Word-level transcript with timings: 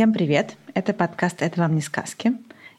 Всем 0.00 0.14
привет! 0.14 0.54
Это 0.72 0.94
подкаст 0.94 1.42
«Это 1.42 1.60
вам 1.60 1.74
не 1.74 1.82
сказки». 1.82 2.32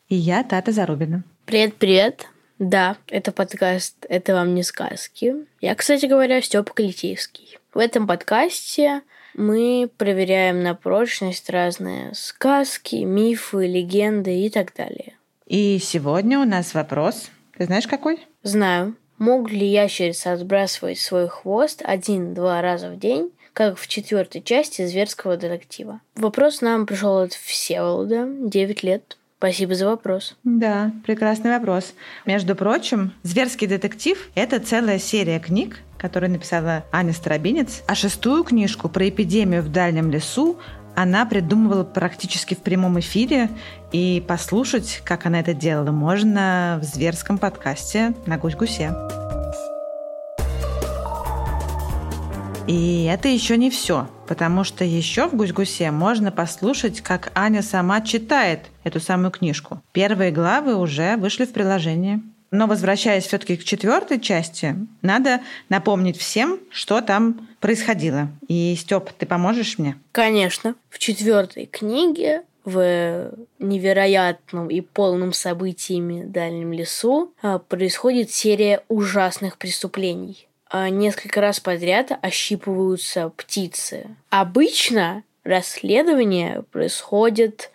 И 0.10 0.16
я 0.16 0.44
Тата 0.44 0.72
Зарубина. 0.72 1.24
Привет-привет. 1.46 2.28
Да, 2.58 2.98
это 3.10 3.32
подкаст 3.32 4.08
«Это 4.10 4.34
вам 4.34 4.56
не 4.56 4.64
сказки». 4.64 5.36
Я, 5.60 5.76
кстати 5.76 6.08
говоря, 6.08 6.42
Степа 6.42 6.74
Калитейский. 6.74 7.60
В 7.76 7.78
этом 7.78 8.08
подкасте 8.08 9.04
мы 9.36 9.88
проверяем 9.98 10.64
на 10.64 10.74
прочность 10.74 11.48
разные 11.52 12.12
сказки, 12.16 12.96
мифы, 12.96 13.68
легенды 13.68 14.40
и 14.44 14.50
так 14.50 14.74
далее. 14.74 15.14
И 15.46 15.78
сегодня 15.78 16.40
у 16.40 16.46
нас 16.46 16.74
вопрос. 16.74 17.30
Ты 17.56 17.66
знаешь, 17.66 17.86
какой? 17.86 18.26
Знаю, 18.42 18.96
могут 19.20 19.52
ли 19.52 19.68
ящерицы 19.68 20.30
отбрасывать 20.30 20.98
свой 20.98 21.28
хвост 21.28 21.84
один-два 21.86 22.64
раза 22.64 22.90
в 22.90 22.98
день, 22.98 23.32
как 23.54 23.78
в 23.78 23.88
четвертой 23.88 24.42
части 24.42 24.86
зверского 24.86 25.38
детектива? 25.38 26.02
Вопрос 26.16 26.62
нам 26.62 26.86
пришел 26.86 27.18
от 27.18 27.34
Всеволода, 27.34 28.28
9 28.28 28.84
лет. 28.84 29.18
Спасибо 29.38 29.74
за 29.74 29.88
вопрос. 29.88 30.36
Да, 30.44 30.92
прекрасный 31.06 31.50
вопрос. 31.50 31.96
Между 32.28 32.56
прочим, 32.56 33.12
«Зверский 33.24 33.66
детектив»— 33.66 34.30
это 34.36 34.60
целая 34.60 35.00
серия 35.00 35.40
книг, 35.40 35.80
которую 35.98 36.32
написала 36.32 36.84
Аня 36.92 37.12
Старобинец. 37.12 37.82
А 37.88 37.96
шестую 37.96 38.44
книжку 38.44 38.88
про 38.88 39.10
эпидемию 39.10 39.64
в 39.64 39.72
дальнем 39.72 40.12
лесу 40.12 40.60
она 40.96 41.26
придумывала 41.26 41.84
практически 41.84 42.54
в 42.54 42.60
прямом 42.60 43.00
эфире, 43.00 43.50
и 43.92 44.24
послушать, 44.28 45.02
как 45.04 45.26
она 45.26 45.40
это 45.40 45.54
делала, 45.54 45.92
можно 45.92 46.80
в 46.82 46.86
зверском 46.86 47.38
подкасте 47.38 48.14
на 48.28 48.38
«Гусь-гусе». 48.38 48.92
И 52.72 53.04
это 53.04 53.28
еще 53.28 53.58
не 53.58 53.70
все, 53.70 54.10
потому 54.30 54.64
что 54.64 54.86
еще 54.86 55.28
в 55.28 55.36
«Гусь-гусе» 55.36 55.92
можно 55.92 56.32
послушать, 56.32 57.02
как 57.02 57.30
Аня 57.36 57.64
сама 57.64 58.00
читает 58.00 58.62
эту 58.86 59.02
самую 59.02 59.32
книжку. 59.32 59.82
Первые 59.92 60.32
главы 60.32 60.76
уже 60.76 61.18
вышли 61.18 61.44
в 61.44 61.52
приложении. 61.52 62.22
Но 62.50 62.68
возвращаясь 62.68 63.26
все-таки 63.26 63.58
к 63.58 63.66
четвертой 63.66 64.22
части, 64.22 64.78
надо 65.02 65.42
напомнить 65.68 66.18
всем, 66.18 66.60
что 66.70 67.02
там 67.02 67.50
происходило. 67.60 68.30
И, 68.48 68.74
Степ, 68.80 69.10
ты 69.18 69.26
поможешь 69.26 69.78
мне? 69.78 69.98
Конечно. 70.14 70.76
В 70.90 70.98
четвертой 70.98 71.66
книге 71.66 72.44
в 72.64 73.34
невероятном 73.60 74.70
и 74.70 74.80
полном 74.80 75.34
событиями 75.34 76.24
дальнем 76.24 76.72
лесу 76.72 77.34
а, 77.42 77.60
происходит 77.60 78.32
серия 78.32 78.82
ужасных 78.88 79.58
преступлений. 79.58 80.48
А 80.74 80.90
Несколько 80.90 81.42
раз 81.42 81.60
подряд 81.60 82.12
ощипываются 82.22 83.30
птицы. 83.36 84.16
Обычно 84.30 85.24
расследование 85.44 86.64
происходит 86.72 87.72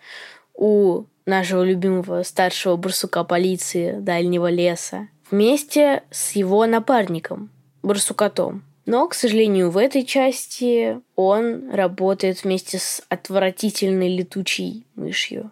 у 0.55 1.03
нашего 1.27 1.61
любимого 1.61 2.23
старшего 2.23 2.75
барсука 2.75 3.23
полиции 3.23 3.91
дальнего 3.99 4.49
леса 4.49 5.09
вместе 5.29 6.03
с 6.09 6.31
его 6.31 6.65
напарником, 6.65 7.51
барсукотом. 7.83 8.63
Но, 8.87 9.07
к 9.07 9.13
сожалению, 9.13 9.69
в 9.69 9.77
этой 9.77 10.03
части 10.03 10.99
он 11.15 11.69
работает 11.69 12.43
вместе 12.43 12.79
с 12.79 13.03
отвратительной 13.09 14.15
летучей 14.15 14.87
мышью, 14.95 15.51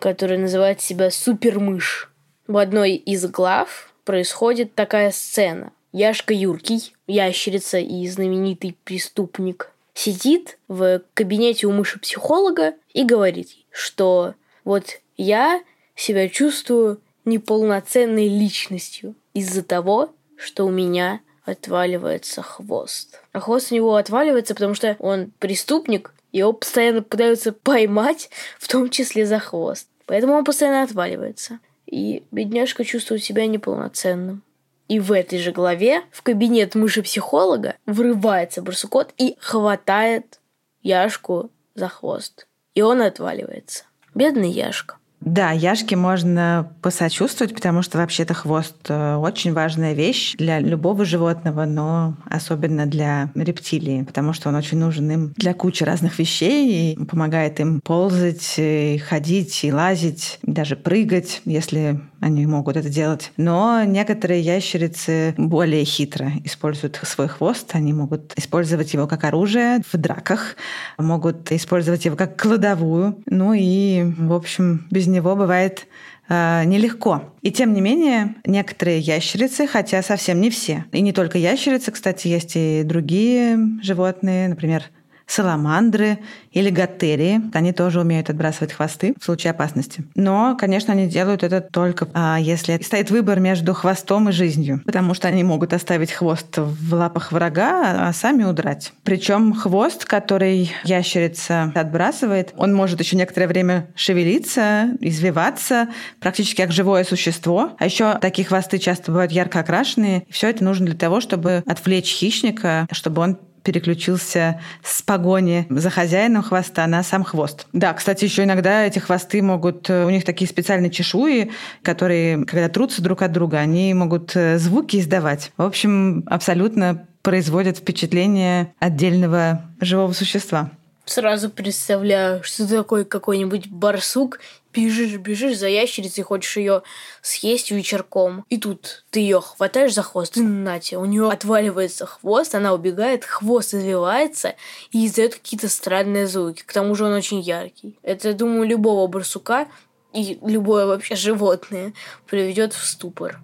которая 0.00 0.38
называет 0.38 0.80
себя 0.80 1.12
супермышь. 1.12 2.10
В 2.48 2.56
одной 2.56 2.94
из 2.94 3.26
глав 3.26 3.94
происходит 4.04 4.74
такая 4.74 5.12
сцена. 5.12 5.72
Яшка 5.92 6.32
Юркий, 6.32 6.94
ящерица 7.06 7.78
и 7.78 8.06
знаменитый 8.08 8.76
преступник, 8.84 9.72
сидит 9.94 10.58
в 10.68 11.02
кабинете 11.14 11.66
у 11.66 11.72
мыши-психолога 11.72 12.74
и 12.92 13.04
говорит, 13.04 13.50
что 13.70 14.34
вот 14.64 15.00
я 15.16 15.62
себя 15.96 16.28
чувствую 16.28 17.00
неполноценной 17.24 18.28
личностью 18.28 19.14
из-за 19.34 19.62
того, 19.62 20.14
что 20.36 20.64
у 20.64 20.70
меня 20.70 21.20
отваливается 21.44 22.42
хвост. 22.42 23.20
А 23.32 23.40
хвост 23.40 23.72
у 23.72 23.74
него 23.74 23.96
отваливается, 23.96 24.54
потому 24.54 24.74
что 24.74 24.96
он 25.00 25.32
преступник, 25.38 26.14
его 26.32 26.52
постоянно 26.52 27.02
пытаются 27.02 27.52
поймать, 27.52 28.30
в 28.58 28.68
том 28.68 28.88
числе 28.90 29.26
за 29.26 29.38
хвост. 29.38 29.88
Поэтому 30.06 30.34
он 30.34 30.44
постоянно 30.44 30.82
отваливается. 30.82 31.58
И 31.86 32.22
бедняжка 32.30 32.84
чувствует 32.84 33.24
себя 33.24 33.46
неполноценным. 33.46 34.42
И 34.90 34.98
в 34.98 35.12
этой 35.12 35.38
же 35.38 35.52
главе 35.52 36.02
в 36.10 36.20
кабинет 36.22 36.74
мыши-психолога 36.74 37.76
врывается 37.86 38.60
барсукот 38.60 39.14
и 39.18 39.36
хватает 39.38 40.40
Яшку 40.82 41.50
за 41.76 41.86
хвост. 41.86 42.48
И 42.74 42.82
он 42.82 43.00
отваливается. 43.00 43.84
Бедный 44.16 44.50
Яшка. 44.50 44.96
Да, 45.20 45.52
Яшке 45.52 45.94
можно 45.94 46.72
посочувствовать, 46.82 47.54
потому 47.54 47.82
что 47.82 47.98
вообще-то 47.98 48.34
хвост 48.34 48.74
э, 48.88 49.14
очень 49.14 49.52
важная 49.52 49.92
вещь 49.92 50.34
для 50.38 50.58
любого 50.58 51.04
животного, 51.04 51.66
но 51.66 52.16
особенно 52.24 52.86
для 52.86 53.30
рептилии, 53.36 54.02
потому 54.02 54.32
что 54.32 54.48
он 54.48 54.56
очень 54.56 54.78
нужен 54.78 55.08
им 55.10 55.34
для 55.36 55.54
кучи 55.54 55.84
разных 55.84 56.18
вещей 56.18 56.94
и 56.94 57.04
помогает 57.04 57.60
им 57.60 57.80
ползать, 57.82 58.54
и 58.56 58.98
ходить, 58.98 59.62
и 59.62 59.72
лазить, 59.72 60.40
и 60.42 60.50
даже 60.50 60.74
прыгать, 60.74 61.42
если 61.44 62.00
они 62.20 62.46
могут 62.46 62.76
это 62.76 62.88
делать. 62.88 63.32
Но 63.36 63.82
некоторые 63.84 64.40
ящерицы 64.40 65.34
более 65.36 65.84
хитро 65.84 66.32
используют 66.44 67.00
свой 67.02 67.28
хвост. 67.28 67.70
Они 67.72 67.92
могут 67.92 68.32
использовать 68.36 68.92
его 68.92 69.06
как 69.06 69.24
оружие 69.24 69.80
в 69.90 69.96
драках, 69.96 70.56
могут 70.98 71.50
использовать 71.50 72.04
его 72.04 72.16
как 72.16 72.40
кладовую. 72.40 73.22
Ну 73.26 73.54
и, 73.54 74.02
в 74.02 74.32
общем, 74.32 74.86
без 74.90 75.06
него 75.06 75.34
бывает 75.34 75.86
э, 76.28 76.64
нелегко. 76.64 77.32
И 77.42 77.50
тем 77.50 77.72
не 77.72 77.80
менее, 77.80 78.34
некоторые 78.44 79.00
ящерицы, 79.00 79.66
хотя 79.66 80.02
совсем 80.02 80.40
не 80.40 80.50
все, 80.50 80.84
и 80.92 81.00
не 81.00 81.12
только 81.12 81.38
ящерицы, 81.38 81.90
кстати, 81.90 82.28
есть 82.28 82.52
и 82.54 82.82
другие 82.84 83.58
животные, 83.82 84.48
например, 84.48 84.84
саламандры 85.30 86.18
или 86.50 86.70
гаттерии. 86.70 87.40
Они 87.54 87.72
тоже 87.72 88.00
умеют 88.00 88.30
отбрасывать 88.30 88.72
хвосты 88.72 89.14
в 89.18 89.24
случае 89.24 89.52
опасности. 89.52 90.04
Но, 90.14 90.56
конечно, 90.58 90.92
они 90.92 91.06
делают 91.06 91.42
это 91.42 91.60
только 91.60 92.08
а, 92.14 92.38
если 92.40 92.82
стоит 92.82 93.10
выбор 93.10 93.38
между 93.38 93.72
хвостом 93.72 94.28
и 94.28 94.32
жизнью, 94.32 94.82
потому 94.84 95.14
что 95.14 95.28
они 95.28 95.44
могут 95.44 95.72
оставить 95.72 96.10
хвост 96.10 96.58
в 96.58 96.94
лапах 96.94 97.30
врага, 97.32 98.08
а 98.08 98.12
сами 98.12 98.44
удрать. 98.44 98.92
Причем 99.04 99.54
хвост, 99.54 100.04
который 100.04 100.72
ящерица 100.84 101.72
отбрасывает, 101.74 102.52
он 102.56 102.74
может 102.74 103.00
еще 103.00 103.16
некоторое 103.16 103.46
время 103.46 103.88
шевелиться, 103.94 104.90
извиваться, 105.00 105.88
практически 106.18 106.60
как 106.62 106.72
живое 106.72 107.04
существо. 107.04 107.72
А 107.78 107.84
еще 107.84 108.18
такие 108.18 108.46
хвосты 108.46 108.78
часто 108.78 109.12
бывают 109.12 109.30
ярко 109.30 109.60
окрашенные. 109.60 110.24
Все 110.28 110.48
это 110.48 110.64
нужно 110.64 110.86
для 110.86 110.96
того, 110.96 111.20
чтобы 111.20 111.62
отвлечь 111.66 112.12
хищника, 112.12 112.88
чтобы 112.90 113.22
он 113.22 113.38
переключился 113.62 114.60
с 114.82 115.02
погони 115.02 115.66
за 115.70 115.90
хозяином 115.90 116.42
хвоста 116.42 116.86
на 116.86 117.02
сам 117.02 117.24
хвост. 117.24 117.66
Да, 117.72 117.92
кстати, 117.92 118.24
еще 118.24 118.44
иногда 118.44 118.84
эти 118.84 118.98
хвосты 118.98 119.42
могут... 119.42 119.88
э, 119.90 120.04
У 120.04 120.10
них 120.10 120.24
такие 120.24 120.48
специальные 120.48 120.90
чешуи, 120.90 121.50
которые, 121.82 122.44
когда 122.44 122.68
трутся 122.68 123.02
друг 123.02 123.22
от 123.22 123.32
друга, 123.32 123.58
они 123.58 123.92
могут 123.94 124.34
э, 124.36 124.58
звуки 124.58 124.98
издавать. 124.98 125.52
В 125.56 125.62
общем, 125.62 126.24
абсолютно 126.26 127.06
производят 127.22 127.78
впечатление 127.78 128.72
отдельного 128.78 129.62
живого 129.80 130.12
существа. 130.12 130.70
Сразу 131.10 131.50
представляю, 131.50 132.44
что 132.44 132.68
такой 132.68 133.04
какой-нибудь 133.04 133.66
барсук, 133.66 134.38
бежишь, 134.72 135.16
бежишь 135.16 135.58
за 135.58 135.66
ящерицей, 135.66 136.22
хочешь 136.22 136.56
ее 136.56 136.82
съесть 137.20 137.72
вечерком. 137.72 138.44
И 138.48 138.58
тут 138.58 139.04
ты 139.10 139.18
ее 139.18 139.40
хватаешь 139.40 139.92
за 139.92 140.02
хвост, 140.02 140.36
и 140.36 140.40
нате, 140.40 140.98
у 140.98 141.04
нее 141.06 141.28
отваливается 141.28 142.06
хвост, 142.06 142.54
она 142.54 142.72
убегает, 142.72 143.24
хвост 143.24 143.74
извивается 143.74 144.54
и 144.92 145.04
издает 145.04 145.34
какие-то 145.34 145.68
странные 145.68 146.28
звуки. 146.28 146.62
К 146.64 146.72
тому 146.72 146.94
же 146.94 147.06
он 147.06 147.12
очень 147.12 147.40
яркий. 147.40 147.98
Это, 148.04 148.28
я 148.28 148.34
думаю, 148.34 148.68
любого 148.68 149.08
барсука 149.08 149.66
и 150.12 150.38
любое 150.46 150.86
вообще 150.86 151.16
животное 151.16 151.92
приведет 152.28 152.72
в 152.72 152.86
ступор. 152.86 153.40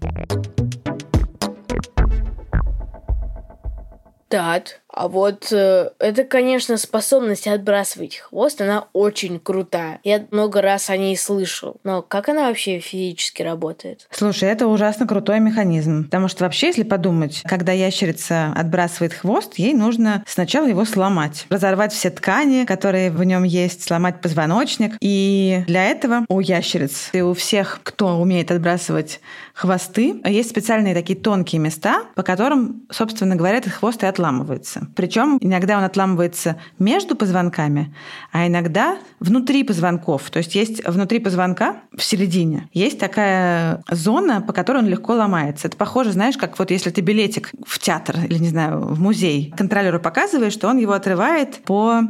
Тат, 4.28 4.82
А 4.96 5.08
вот 5.08 5.52
э, 5.52 5.90
это, 5.98 6.25
конечно, 6.25 6.78
способность 6.78 7.46
отбрасывать 7.46 8.16
хвост, 8.16 8.62
она 8.62 8.87
очень 8.94 9.38
крутая. 9.38 10.00
Я 10.04 10.25
много 10.31 10.62
раз 10.62 10.88
о 10.88 10.96
ней 10.96 11.19
слышал. 11.19 11.76
Но 11.84 12.00
как 12.00 12.31
она 12.31 12.48
вообще 12.48 12.78
физически 12.78 13.43
работает? 13.43 14.08
Слушай, 14.10 14.48
это 14.48 14.66
ужасно 14.66 15.06
крутой 15.06 15.40
механизм. 15.40 16.04
Потому 16.04 16.28
что 16.28 16.44
вообще, 16.44 16.69
если 16.69 16.82
подумать, 16.82 17.43
когда 17.44 17.72
ящерица 17.72 18.54
отбрасывает 18.56 19.12
хвост, 19.12 19.58
ей 19.58 19.75
нужно 19.75 20.25
сначала 20.26 20.66
его 20.66 20.87
сломать. 20.87 21.44
Разорвать 21.50 21.92
все 21.92 22.08
ткани, 22.08 22.64
которые 22.64 23.10
в 23.10 23.22
нем 23.22 23.42
есть, 23.42 23.82
сломать 23.82 24.22
позвоночник. 24.22 24.96
И 25.02 25.62
для 25.66 25.84
этого 25.84 26.25
у 26.31 26.40
ящериц 26.40 27.10
и 27.12 27.20
у 27.20 27.34
всех, 27.34 27.81
кто 27.82 28.19
умеет 28.19 28.50
отбрасывать 28.50 29.20
хвосты, 29.52 30.22
есть 30.25 30.49
специальные 30.49 30.94
такие 30.94 31.19
тонкие 31.19 31.60
места, 31.60 32.04
по 32.14 32.22
которым, 32.22 32.87
собственно 32.90 33.37
говоря, 33.37 33.58
этот 33.58 33.75
хвост 33.75 34.02
и 34.02 34.06
отламывается. 34.06 34.86
Причем 34.94 35.38
иногда 35.41 35.79
он 35.79 35.85
отламывается 35.85 36.61
между 36.79 37.17
позвонками, 37.17 37.94
а 38.33 38.47
иногда 38.47 38.99
внутри 39.21 39.65
позвонков. 39.65 40.31
То 40.31 40.38
есть 40.38 40.55
есть 40.55 40.87
внутри 40.87 41.19
позвонка, 41.19 41.83
в 41.97 42.03
середине, 42.03 42.69
есть 42.73 42.99
такая 42.99 43.83
зона, 43.91 44.41
по 44.41 44.53
которой 44.53 44.79
он 44.79 44.87
легко 44.87 45.15
ломается. 45.15 45.69
Это 45.69 45.77
похоже, 45.77 46.12
знаешь, 46.12 46.37
как 46.37 46.59
вот 46.59 46.71
если 46.71 46.91
ты 46.91 47.00
билетик 47.00 47.50
в 47.67 47.79
театр 47.79 48.17
или, 48.25 48.38
не 48.38 48.49
знаю, 48.49 48.81
в 48.81 49.00
музей 49.00 49.53
контролеру 49.56 50.00
показываешь, 50.00 50.53
что 50.53 50.69
он 50.69 50.79
его 50.79 50.93
отрывает 50.93 51.56
по 51.65 52.03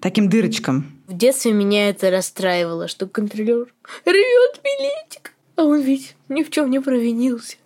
таким 0.00 0.28
дырочкам. 0.28 0.86
В 1.06 1.16
детстве 1.16 1.52
меня 1.52 1.90
это 1.90 2.10
расстраивало, 2.10 2.88
что 2.88 3.06
контролер 3.06 3.66
рвет 4.04 4.60
билетик, 4.62 5.34
а 5.56 5.64
он 5.64 5.80
ведь 5.80 6.16
ни 6.28 6.42
в 6.42 6.50
чем 6.50 6.70
не 6.70 6.80
провинился. 6.80 7.56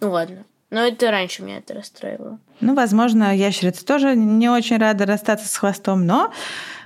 Ну 0.00 0.10
ладно. 0.10 0.44
Но 0.70 0.86
это 0.86 1.10
раньше 1.10 1.42
меня 1.42 1.58
это 1.58 1.74
расстраивало. 1.74 2.38
Ну, 2.60 2.74
возможно, 2.74 3.34
ящерица 3.36 3.84
тоже 3.84 4.14
не 4.14 4.48
очень 4.48 4.78
рада 4.78 5.06
расстаться 5.06 5.48
с 5.48 5.56
хвостом, 5.56 6.06
но 6.06 6.32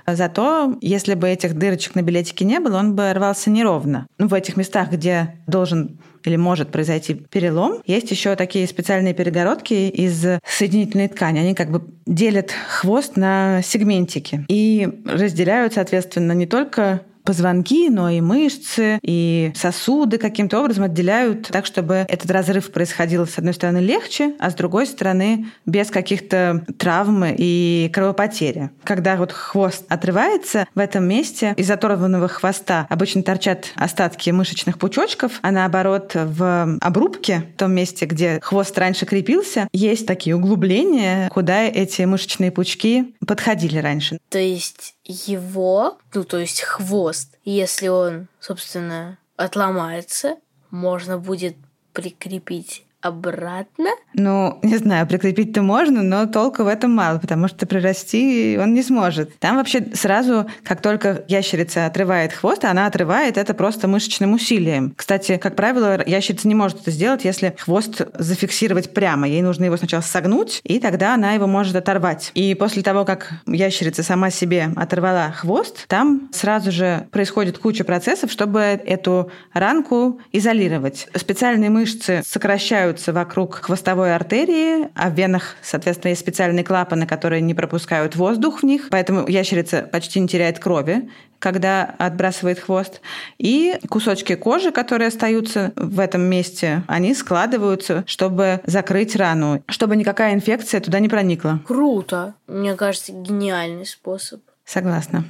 Зато, 0.07 0.77
если 0.81 1.15
бы 1.15 1.27
этих 1.27 1.57
дырочек 1.57 1.95
на 1.95 2.03
билетике 2.03 2.45
не 2.45 2.59
было, 2.59 2.77
он 2.77 2.95
бы 2.95 3.11
рвался 3.11 3.49
неровно. 3.49 4.05
Ну, 4.19 4.27
в 4.27 4.33
этих 4.33 4.55
местах, 4.55 4.91
где 4.91 5.35
должен 5.47 5.97
или 6.23 6.35
может 6.35 6.71
произойти 6.71 7.13
перелом, 7.13 7.81
есть 7.85 8.09
еще 8.11 8.35
такие 8.35 8.67
специальные 8.67 9.13
перегородки 9.13 9.73
из 9.73 10.39
соединительной 10.45 11.07
ткани. 11.07 11.39
Они 11.39 11.53
как 11.53 11.71
бы 11.71 11.83
делят 12.05 12.51
хвост 12.51 13.15
на 13.15 13.61
сегментики 13.63 14.45
и 14.47 15.01
разделяют, 15.05 15.73
соответственно, 15.73 16.31
не 16.33 16.45
только 16.45 17.01
позвонки, 17.25 17.89
но 17.89 18.09
и 18.09 18.21
мышцы, 18.21 18.99
и 19.01 19.51
сосуды 19.55 20.17
каким-то 20.17 20.59
образом 20.59 20.85
отделяют 20.85 21.47
так, 21.47 21.65
чтобы 21.65 22.05
этот 22.07 22.29
разрыв 22.31 22.71
происходил, 22.71 23.27
с 23.27 23.37
одной 23.37 23.53
стороны, 23.53 23.79
легче, 23.79 24.33
а 24.39 24.49
с 24.49 24.55
другой 24.55 24.85
стороны, 24.87 25.47
без 25.65 25.89
каких-то 25.89 26.65
травм 26.77 27.25
и 27.27 27.89
кровопотери. 27.93 28.69
Когда 28.83 29.15
вот 29.15 29.31
хвост 29.31 29.85
отрывается, 29.89 30.67
в 30.75 30.79
этом 30.79 31.05
месте 31.05 31.53
из 31.57 31.69
оторванного 31.69 32.27
хвоста 32.27 32.87
обычно 32.89 33.23
торчат 33.23 33.71
остатки 33.75 34.29
мышечных 34.29 34.77
пучочков, 34.77 35.39
а 35.41 35.51
наоборот, 35.51 36.11
в 36.13 36.77
обрубке, 36.81 37.45
в 37.55 37.57
том 37.57 37.71
месте, 37.73 38.05
где 38.05 38.39
хвост 38.41 38.77
раньше 38.77 39.05
крепился, 39.05 39.67
есть 39.73 40.05
такие 40.05 40.35
углубления, 40.35 41.29
куда 41.29 41.63
эти 41.63 42.03
мышечные 42.03 42.51
пучки 42.51 43.15
подходили 43.25 43.79
раньше. 43.79 44.19
То 44.29 44.39
есть 44.39 44.94
его, 45.05 45.99
ну 46.13 46.23
то 46.23 46.37
есть 46.37 46.61
хвост, 46.61 47.37
если 47.43 47.87
он, 47.87 48.27
собственно, 48.39 49.17
отломается, 49.35 50.37
можно 50.69 51.17
будет 51.17 51.55
прикрепить 51.93 52.84
обратно? 53.05 53.89
Ну, 54.13 54.57
не 54.63 54.77
знаю, 54.77 55.05
прикрепить-то 55.05 55.61
можно, 55.61 56.01
но 56.01 56.25
толка 56.25 56.63
в 56.63 56.67
этом 56.67 56.91
мало, 56.91 57.19
потому 57.19 57.47
что 57.47 57.67
прирасти 57.67 58.57
он 58.59 58.73
не 58.73 58.81
сможет. 58.81 59.37
Там 59.37 59.57
вообще 59.57 59.85
сразу, 59.93 60.47
как 60.63 60.81
только 60.81 61.23
ящерица 61.27 61.85
отрывает 61.85 62.33
хвост, 62.33 62.65
она 62.65 62.87
отрывает 62.87 63.37
это 63.37 63.53
просто 63.53 63.87
мышечным 63.87 64.33
усилием. 64.33 64.93
Кстати, 64.95 65.37
как 65.37 65.55
правило, 65.55 66.01
ящерица 66.05 66.47
не 66.47 66.55
может 66.55 66.81
это 66.81 66.91
сделать, 66.91 67.25
если 67.25 67.55
хвост 67.59 68.01
зафиксировать 68.17 68.93
прямо. 68.93 69.27
Ей 69.27 69.43
нужно 69.43 69.65
его 69.65 69.77
сначала 69.77 70.01
согнуть, 70.01 70.61
и 70.63 70.79
тогда 70.79 71.13
она 71.13 71.33
его 71.33 71.45
может 71.45 71.75
оторвать. 71.75 72.31
И 72.33 72.55
после 72.55 72.81
того, 72.81 73.05
как 73.05 73.33
ящерица 73.45 74.01
сама 74.01 74.31
себе 74.31 74.69
оторвала 74.75 75.31
хвост, 75.31 75.85
там 75.87 76.29
сразу 76.31 76.71
же 76.71 77.07
происходит 77.11 77.59
куча 77.59 77.83
процессов, 77.83 78.31
чтобы 78.31 78.61
эту 78.61 79.31
ранку 79.53 80.19
изолировать. 80.31 81.07
Специальные 81.15 81.69
мышцы 81.69 82.23
сокращают 82.25 82.94
образуются 82.95 83.13
вокруг 83.13 83.55
хвостовой 83.55 84.15
артерии, 84.15 84.89
а 84.95 85.09
в 85.09 85.13
венах, 85.13 85.55
соответственно, 85.61 86.11
есть 86.11 86.21
специальные 86.21 86.63
клапаны, 86.63 87.05
которые 87.05 87.41
не 87.41 87.53
пропускают 87.53 88.15
воздух 88.15 88.61
в 88.61 88.65
них, 88.65 88.87
поэтому 88.89 89.27
ящерица 89.27 89.81
почти 89.81 90.19
не 90.19 90.27
теряет 90.27 90.59
крови, 90.59 91.09
когда 91.39 91.95
отбрасывает 91.99 92.59
хвост. 92.59 93.01
И 93.37 93.77
кусочки 93.89 94.35
кожи, 94.35 94.71
которые 94.71 95.09
остаются 95.09 95.73
в 95.75 95.99
этом 95.99 96.21
месте, 96.21 96.83
они 96.87 97.13
складываются, 97.13 98.03
чтобы 98.07 98.61
закрыть 98.65 99.15
рану, 99.15 99.61
чтобы 99.67 99.95
никакая 99.95 100.33
инфекция 100.33 100.79
туда 100.79 100.99
не 100.99 101.09
проникла. 101.09 101.59
Круто. 101.65 102.33
Мне 102.47 102.75
кажется, 102.75 103.11
гениальный 103.11 103.85
способ. 103.85 104.39
Согласна. 104.65 105.23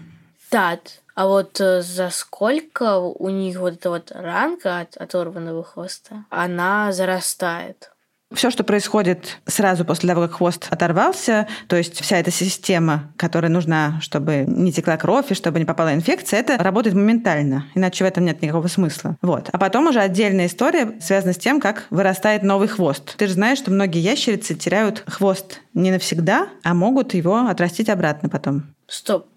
Тат, 0.50 1.01
а 1.15 1.27
вот 1.27 1.59
э, 1.62 1.81
за 1.81 2.09
сколько 2.09 2.97
у 3.00 3.29
них 3.29 3.57
вот 3.57 3.73
эта 3.73 3.89
вот 3.89 4.12
ранка 4.13 4.81
от 4.81 4.97
оторванного 4.97 5.63
хвоста, 5.63 6.25
она 6.29 6.91
зарастает? 6.91 7.91
Все, 8.33 8.50
что 8.50 8.63
происходит 8.63 9.38
сразу 9.45 9.85
после 9.85 10.09
того, 10.09 10.23
как 10.23 10.33
хвост 10.33 10.67
оторвался, 10.69 11.47
то 11.67 11.75
есть 11.77 12.01
вся 12.01 12.17
эта 12.17 12.31
система, 12.31 13.13
которая 13.17 13.51
нужна, 13.51 14.00
чтобы 14.01 14.45
не 14.47 14.73
текла 14.73 14.97
кровь 14.97 15.31
и 15.31 15.35
чтобы 15.35 15.59
не 15.59 15.65
попала 15.65 15.94
инфекция, 15.94 16.39
это 16.39 16.57
работает 16.57 16.95
моментально, 16.95 17.67
иначе 17.75 18.03
в 18.03 18.07
этом 18.07 18.25
нет 18.25 18.41
никакого 18.41 18.67
смысла. 18.67 19.15
Вот. 19.21 19.50
А 19.53 19.57
потом 19.57 19.88
уже 19.88 20.00
отдельная 20.01 20.47
история 20.47 21.00
связана 21.00 21.33
с 21.33 21.38
тем, 21.38 21.62
как 21.62 21.85
вырастает 21.91 22.44
новый 22.44 22.67
хвост. 22.67 23.15
Ты 23.15 23.27
же 23.27 23.33
знаешь, 23.33 23.59
что 23.59 23.71
многие 23.71 24.00
ящерицы 24.00 24.56
теряют 24.56 25.03
хвост 25.07 25.62
не 25.73 25.91
навсегда, 25.91 26.50
а 26.63 26.73
могут 26.73 27.13
его 27.13 27.45
отрастить 27.47 27.89
обратно 27.89 28.27
потом. 28.27 28.75
Стоп, 28.88 29.27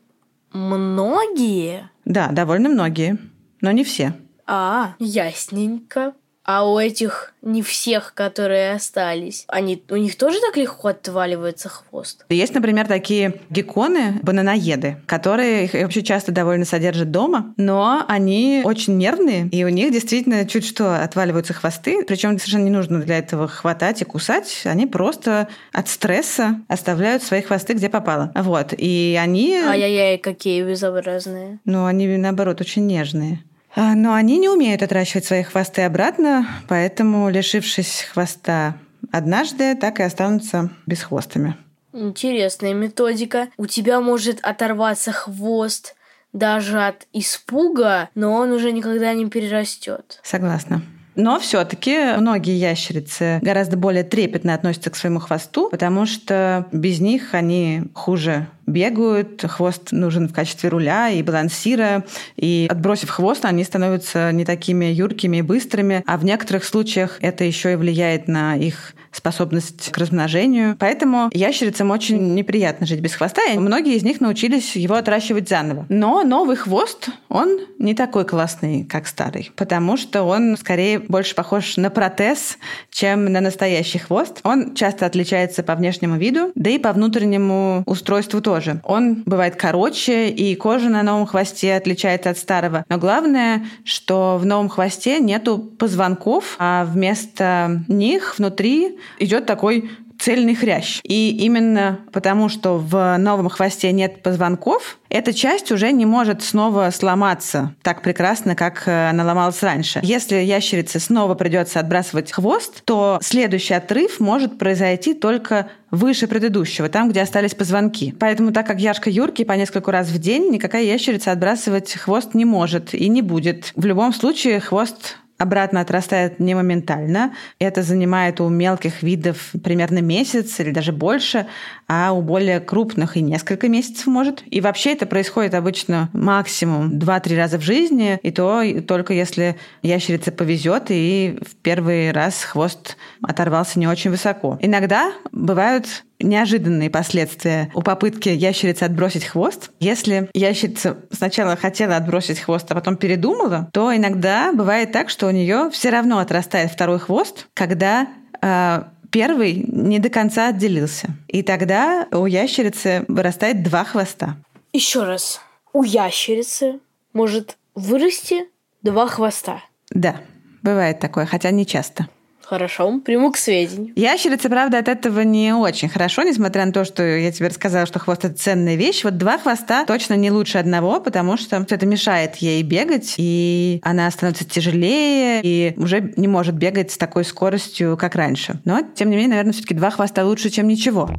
Многие? 0.52 1.90
Да, 2.04 2.28
довольно 2.28 2.68
многие, 2.68 3.18
но 3.60 3.70
не 3.70 3.84
все. 3.84 4.14
А, 4.46 4.94
ясненько. 4.98 6.14
А 6.50 6.66
у 6.66 6.78
этих 6.78 7.34
не 7.42 7.60
всех, 7.62 8.14
которые 8.14 8.72
остались, 8.72 9.44
они, 9.48 9.82
у 9.90 9.96
них 9.96 10.16
тоже 10.16 10.40
так 10.40 10.56
легко 10.56 10.88
отваливается 10.88 11.68
хвост? 11.68 12.24
Есть, 12.30 12.54
например, 12.54 12.86
такие 12.86 13.42
гекконы, 13.50 14.18
бананоеды, 14.22 14.96
которые 15.04 15.66
их 15.66 15.74
вообще 15.74 16.02
часто 16.02 16.32
довольно 16.32 16.64
содержат 16.64 17.10
дома, 17.10 17.52
но 17.58 18.02
они 18.08 18.62
очень 18.64 18.96
нервные, 18.96 19.46
и 19.48 19.62
у 19.62 19.68
них 19.68 19.92
действительно 19.92 20.48
чуть 20.48 20.64
что 20.64 21.02
отваливаются 21.02 21.52
хвосты, 21.52 22.02
причем 22.06 22.38
совершенно 22.38 22.64
не 22.64 22.70
нужно 22.70 23.02
для 23.02 23.18
этого 23.18 23.46
хватать 23.46 24.00
и 24.00 24.06
кусать, 24.06 24.62
они 24.64 24.86
просто 24.86 25.48
от 25.74 25.88
стресса 25.88 26.62
оставляют 26.66 27.22
свои 27.22 27.42
хвосты 27.42 27.74
где 27.74 27.90
попало. 27.90 28.32
Вот, 28.34 28.72
и 28.72 29.18
они... 29.20 29.54
Ай-яй-яй, 29.54 30.16
какие 30.16 30.62
безобразные. 30.62 31.58
Ну, 31.66 31.84
они, 31.84 32.06
наоборот, 32.16 32.62
очень 32.62 32.86
нежные. 32.86 33.44
А, 33.78 33.94
но 33.94 34.14
они 34.14 34.38
не 34.38 34.48
умеют 34.48 34.82
отращивать 34.82 35.24
свои 35.24 35.44
хвосты 35.44 35.82
обратно, 35.82 36.48
поэтому, 36.66 37.28
лишившись 37.28 38.08
хвоста 38.12 38.74
однажды, 39.12 39.76
так 39.76 40.00
и 40.00 40.02
останутся 40.02 40.70
бесхвостыми. 40.86 41.56
Интересная 41.92 42.74
методика. 42.74 43.50
У 43.56 43.66
тебя 43.66 44.00
может 44.00 44.40
оторваться 44.42 45.12
хвост 45.12 45.94
даже 46.32 46.82
от 46.84 47.06
испуга, 47.12 48.08
но 48.16 48.32
он 48.32 48.50
уже 48.50 48.72
никогда 48.72 49.14
не 49.14 49.30
перерастет. 49.30 50.18
Согласна. 50.24 50.82
Но 51.14 51.38
все-таки 51.38 52.16
многие 52.16 52.56
ящерицы 52.56 53.38
гораздо 53.42 53.76
более 53.76 54.02
трепетно 54.02 54.54
относятся 54.54 54.90
к 54.90 54.96
своему 54.96 55.20
хвосту, 55.20 55.68
потому 55.70 56.04
что 56.04 56.66
без 56.72 56.98
них 56.98 57.32
они 57.34 57.84
хуже 57.94 58.48
бегают, 58.68 59.42
хвост 59.42 59.92
нужен 59.92 60.28
в 60.28 60.32
качестве 60.32 60.68
руля 60.68 61.10
и 61.10 61.22
балансира, 61.22 62.04
и 62.36 62.66
отбросив 62.70 63.10
хвост, 63.10 63.44
они 63.44 63.64
становятся 63.64 64.32
не 64.32 64.44
такими 64.44 64.86
юркими 64.86 65.38
и 65.38 65.42
быстрыми, 65.42 66.02
а 66.06 66.16
в 66.16 66.24
некоторых 66.24 66.64
случаях 66.64 67.18
это 67.20 67.44
еще 67.44 67.72
и 67.72 67.76
влияет 67.76 68.28
на 68.28 68.56
их 68.56 68.94
способность 69.12 69.90
к 69.90 69.98
размножению. 69.98 70.76
Поэтому 70.78 71.30
ящерицам 71.32 71.90
очень 71.90 72.34
неприятно 72.34 72.86
жить 72.86 73.00
без 73.00 73.14
хвоста, 73.14 73.42
и 73.52 73.58
многие 73.58 73.96
из 73.96 74.02
них 74.02 74.20
научились 74.20 74.76
его 74.76 74.94
отращивать 74.94 75.48
заново. 75.48 75.86
Но 75.88 76.22
новый 76.22 76.56
хвост, 76.56 77.08
он 77.28 77.58
не 77.78 77.94
такой 77.94 78.24
классный, 78.24 78.84
как 78.84 79.06
старый, 79.06 79.50
потому 79.56 79.96
что 79.96 80.22
он 80.22 80.56
скорее 80.56 80.98
больше 80.98 81.34
похож 81.34 81.76
на 81.76 81.90
протез, 81.90 82.58
чем 82.90 83.26
на 83.32 83.40
настоящий 83.40 83.98
хвост. 83.98 84.40
Он 84.44 84.74
часто 84.74 85.06
отличается 85.06 85.62
по 85.62 85.74
внешнему 85.74 86.16
виду, 86.16 86.52
да 86.54 86.70
и 86.70 86.78
по 86.78 86.92
внутреннему 86.92 87.82
устройству 87.86 88.40
тоже. 88.40 88.57
Он 88.84 89.22
бывает 89.24 89.56
короче, 89.56 90.28
и 90.28 90.54
кожа 90.54 90.88
на 90.88 91.02
новом 91.02 91.26
хвосте 91.26 91.74
отличается 91.74 92.30
от 92.30 92.38
старого. 92.38 92.84
Но 92.88 92.98
главное, 92.98 93.66
что 93.84 94.38
в 94.38 94.46
новом 94.46 94.68
хвосте 94.68 95.20
нету 95.20 95.58
позвонков, 95.58 96.56
а 96.58 96.84
вместо 96.84 97.82
них 97.88 98.38
внутри 98.38 98.98
идет 99.18 99.46
такой 99.46 99.90
цельный 100.28 100.54
хрящ. 100.54 101.00
И 101.04 101.30
именно 101.30 102.00
потому, 102.12 102.50
что 102.50 102.76
в 102.76 103.16
новом 103.16 103.48
хвосте 103.48 103.92
нет 103.92 104.22
позвонков, 104.22 104.98
эта 105.08 105.32
часть 105.32 105.72
уже 105.72 105.90
не 105.90 106.04
может 106.04 106.42
снова 106.42 106.90
сломаться 106.90 107.74
так 107.80 108.02
прекрасно, 108.02 108.54
как 108.54 108.82
э, 108.84 109.08
она 109.08 109.24
ломалась 109.24 109.62
раньше. 109.62 110.00
Если 110.02 110.36
ящерице 110.36 111.00
снова 111.00 111.34
придется 111.34 111.80
отбрасывать 111.80 112.30
хвост, 112.30 112.82
то 112.84 113.18
следующий 113.22 113.72
отрыв 113.72 114.20
может 114.20 114.58
произойти 114.58 115.14
только 115.14 115.70
выше 115.90 116.26
предыдущего, 116.26 116.90
там, 116.90 117.08
где 117.08 117.22
остались 117.22 117.54
позвонки. 117.54 118.14
Поэтому, 118.20 118.52
так 118.52 118.66
как 118.66 118.80
Яшка 118.80 119.08
Юрки 119.08 119.44
по 119.44 119.52
несколько 119.52 119.90
раз 119.90 120.08
в 120.08 120.18
день, 120.18 120.50
никакая 120.50 120.82
ящерица 120.82 121.32
отбрасывать 121.32 121.94
хвост 121.94 122.34
не 122.34 122.44
может 122.44 122.92
и 122.92 123.08
не 123.08 123.22
будет. 123.22 123.72
В 123.76 123.86
любом 123.86 124.12
случае, 124.12 124.60
хвост 124.60 125.16
обратно 125.38 125.80
отрастает 125.80 126.40
не 126.40 126.54
моментально. 126.54 127.32
Это 127.58 127.82
занимает 127.82 128.40
у 128.40 128.48
мелких 128.48 129.02
видов 129.02 129.50
примерно 129.64 130.00
месяц 130.00 130.58
или 130.60 130.72
даже 130.72 130.92
больше, 130.92 131.46
а 131.88 132.12
у 132.12 132.20
более 132.20 132.60
крупных 132.60 133.16
и 133.16 133.22
несколько 133.22 133.68
месяцев 133.68 134.06
может. 134.06 134.42
И 134.46 134.60
вообще 134.60 134.92
это 134.92 135.06
происходит 135.06 135.54
обычно 135.54 136.10
максимум 136.12 136.98
2-3 136.98 137.36
раза 137.36 137.58
в 137.58 137.62
жизни, 137.62 138.18
и 138.22 138.30
то 138.30 138.62
только 138.86 139.14
если 139.14 139.56
ящерице 139.82 140.30
повезет 140.30 140.86
и 140.90 141.38
в 141.40 141.56
первый 141.56 142.12
раз 142.12 142.44
хвост 142.44 142.96
оторвался 143.22 143.78
не 143.78 143.86
очень 143.86 144.10
высоко. 144.10 144.58
Иногда 144.60 145.12
бывают 145.32 146.04
неожиданные 146.20 146.90
последствия 146.90 147.70
у 147.74 147.82
попытки 147.82 148.28
ящерицы 148.28 148.82
отбросить 148.82 149.24
хвост. 149.24 149.70
Если 149.80 150.28
ящерица 150.34 150.98
сначала 151.12 151.56
хотела 151.56 151.96
отбросить 151.96 152.40
хвост, 152.40 152.70
а 152.70 152.74
потом 152.74 152.96
передумала, 152.96 153.70
то 153.72 153.94
иногда 153.94 154.52
бывает 154.52 154.92
так, 154.92 155.10
что 155.10 155.26
у 155.28 155.30
нее 155.30 155.70
все 155.72 155.90
равно 155.90 156.18
отрастает 156.18 156.70
второй 156.70 156.98
хвост, 156.98 157.46
когда 157.54 158.08
э, 158.42 158.82
первый 159.10 159.64
не 159.66 159.98
до 159.98 160.08
конца 160.08 160.48
отделился. 160.48 161.08
И 161.28 161.42
тогда 161.42 162.06
у 162.12 162.26
ящерицы 162.26 163.04
вырастает 163.08 163.62
два 163.62 163.84
хвоста. 163.84 164.36
Еще 164.72 165.04
раз. 165.04 165.40
У 165.72 165.82
ящерицы 165.82 166.80
может 167.12 167.56
вырасти 167.74 168.48
два 168.82 169.06
хвоста. 169.06 169.62
Да, 169.90 170.20
бывает 170.62 171.00
такое, 171.00 171.26
хотя 171.26 171.50
не 171.50 171.66
часто. 171.66 172.08
Хорошо, 172.48 172.98
приму 173.04 173.30
к 173.30 173.36
сведению. 173.36 173.92
Ящерица, 173.94 174.48
правда, 174.48 174.78
от 174.78 174.88
этого 174.88 175.20
не 175.20 175.52
очень 175.52 175.90
хорошо, 175.90 176.22
несмотря 176.22 176.64
на 176.64 176.72
то, 176.72 176.86
что 176.86 177.02
я 177.02 177.30
тебе 177.30 177.48
рассказала, 177.48 177.84
что 177.84 177.98
хвост– 177.98 178.24
это 178.24 178.34
ценная 178.34 178.74
вещь. 178.74 179.04
Вот 179.04 179.18
два 179.18 179.36
хвоста 179.36 179.84
точно 179.84 180.14
не 180.14 180.30
лучше 180.30 180.56
одного, 180.56 180.98
потому 180.98 181.36
что 181.36 181.56
это 181.68 181.84
мешает 181.84 182.36
ей 182.36 182.62
бегать, 182.62 183.16
и 183.18 183.80
она 183.82 184.10
становится 184.10 184.46
тяжелее, 184.46 185.42
и 185.44 185.74
уже 185.76 186.14
не 186.16 186.26
может 186.26 186.54
бегать 186.54 186.90
с 186.90 186.96
такой 186.96 187.26
скоростью, 187.26 187.98
как 187.98 188.14
раньше. 188.14 188.58
Но, 188.64 188.80
тем 188.94 189.10
не 189.10 189.16
менее, 189.16 189.28
наверное, 189.28 189.52
все 189.52 189.60
таки 189.60 189.74
два 189.74 189.90
хвоста 189.90 190.24
лучше, 190.24 190.48
чем 190.48 190.68
ничего. 190.68 191.10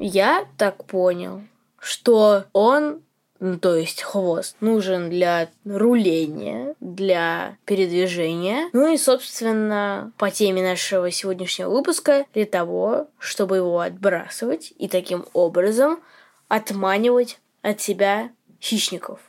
Я 0.00 0.46
так 0.56 0.84
понял, 0.84 1.42
что 1.78 2.46
он 2.52 3.02
ну, 3.40 3.58
то 3.58 3.74
есть 3.74 4.02
хвост, 4.02 4.56
нужен 4.60 5.10
для 5.10 5.48
руления, 5.64 6.74
для 6.80 7.56
передвижения, 7.64 8.68
ну 8.72 8.92
и, 8.92 8.96
собственно, 8.96 10.12
по 10.16 10.30
теме 10.30 10.62
нашего 10.62 11.10
сегодняшнего 11.10 11.70
выпуска, 11.70 12.26
для 12.34 12.46
того, 12.46 13.08
чтобы 13.18 13.56
его 13.56 13.80
отбрасывать 13.80 14.72
и 14.78 14.88
таким 14.88 15.26
образом 15.32 16.00
отманивать 16.48 17.38
от 17.62 17.80
себя 17.80 18.30
хищников. 18.60 19.20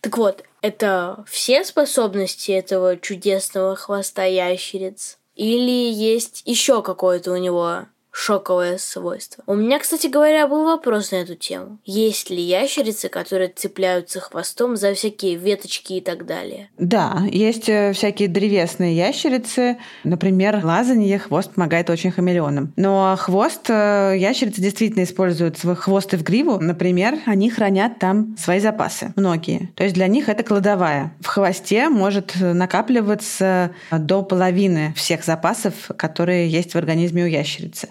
Так 0.00 0.18
вот, 0.18 0.44
это 0.62 1.24
все 1.28 1.64
способности 1.64 2.52
этого 2.52 2.96
чудесного 2.96 3.76
хвоста 3.76 4.24
ящериц? 4.24 5.18
Или 5.34 5.90
есть 5.92 6.42
еще 6.44 6.82
какое-то 6.82 7.32
у 7.32 7.36
него 7.36 7.86
шоковое 8.16 8.78
свойство. 8.78 9.44
У 9.46 9.54
меня, 9.54 9.78
кстати 9.78 10.06
говоря, 10.06 10.48
был 10.48 10.64
вопрос 10.64 11.12
на 11.12 11.16
эту 11.16 11.34
тему. 11.34 11.78
Есть 11.84 12.30
ли 12.30 12.40
ящерицы, 12.40 13.10
которые 13.10 13.52
цепляются 13.54 14.20
хвостом 14.20 14.76
за 14.76 14.94
всякие 14.94 15.36
веточки 15.36 15.94
и 15.94 16.00
так 16.00 16.24
далее? 16.24 16.70
Да, 16.78 17.22
есть 17.30 17.68
э, 17.68 17.92
всякие 17.92 18.28
древесные 18.28 18.96
ящерицы. 18.96 19.76
Например, 20.02 20.64
лазанье 20.64 21.18
хвост 21.18 21.52
помогает 21.52 21.90
очень 21.90 22.10
хамелеонам. 22.10 22.72
Но 22.76 23.14
хвост 23.18 23.68
э, 23.68 24.14
ящерицы 24.16 24.62
действительно 24.62 25.04
используют 25.04 25.58
свой 25.58 25.76
хвост 25.76 26.14
и 26.14 26.16
в 26.16 26.22
гриву. 26.22 26.58
Например, 26.58 27.18
они 27.26 27.50
хранят 27.50 27.98
там 27.98 28.34
свои 28.38 28.60
запасы. 28.60 29.12
Многие. 29.16 29.70
То 29.74 29.84
есть 29.84 29.94
для 29.94 30.06
них 30.06 30.30
это 30.30 30.42
кладовая. 30.42 31.14
В 31.20 31.26
хвосте 31.26 31.90
может 31.90 32.32
накапливаться 32.40 33.72
до 33.90 34.22
половины 34.22 34.94
всех 34.96 35.22
запасов, 35.22 35.74
которые 35.98 36.48
есть 36.48 36.72
в 36.72 36.76
организме 36.76 37.24
у 37.24 37.26
ящерицы. 37.26 37.88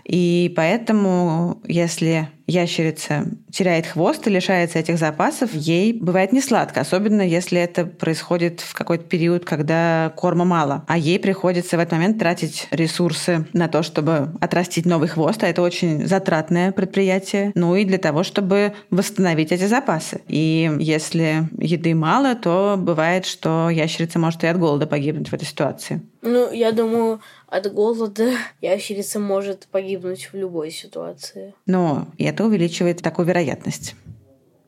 Поэтому, 0.55 1.61
если 1.67 2.29
ящерица 2.47 3.25
теряет 3.51 3.87
хвост 3.87 4.25
и 4.27 4.29
лишается 4.29 4.79
этих 4.79 4.97
запасов, 4.97 5.53
ей 5.53 5.93
бывает 5.93 6.33
не 6.33 6.41
сладко, 6.41 6.81
особенно 6.81 7.21
если 7.21 7.59
это 7.59 7.85
происходит 7.85 8.61
в 8.61 8.73
какой-то 8.73 9.03
период, 9.05 9.45
когда 9.45 10.13
корма 10.15 10.45
мало. 10.45 10.83
А 10.87 10.97
ей 10.97 11.19
приходится 11.19 11.77
в 11.77 11.79
этот 11.79 11.93
момент 11.93 12.19
тратить 12.19 12.67
ресурсы 12.71 13.47
на 13.53 13.67
то, 13.67 13.83
чтобы 13.83 14.29
отрастить 14.41 14.85
новый 14.85 15.07
хвост, 15.07 15.43
а 15.43 15.47
это 15.47 15.61
очень 15.61 16.05
затратное 16.05 16.71
предприятие. 16.71 17.51
Ну 17.55 17.75
и 17.75 17.85
для 17.85 17.97
того, 17.97 18.23
чтобы 18.23 18.73
восстановить 18.89 19.51
эти 19.51 19.65
запасы. 19.65 20.21
И 20.27 20.71
если 20.79 21.47
еды 21.57 21.95
мало, 21.95 22.35
то 22.35 22.75
бывает, 22.77 23.25
что 23.25 23.69
ящерица 23.69 24.19
может 24.19 24.43
и 24.43 24.47
от 24.47 24.59
голода 24.59 24.87
погибнуть 24.87 25.29
в 25.29 25.33
этой 25.33 25.45
ситуации. 25.45 26.01
Ну, 26.21 26.51
я 26.51 26.71
думаю, 26.71 27.21
от 27.47 27.71
голода 27.71 28.31
ящерица 28.61 29.19
может 29.19 29.67
погибнуть 29.67 30.29
в 30.31 30.35
любой 30.35 30.71
ситуации. 30.71 31.53
Но 31.65 32.07
это 32.17 32.34
увеличивает 32.43 33.01
такую 33.01 33.27
вероятность. 33.27 33.95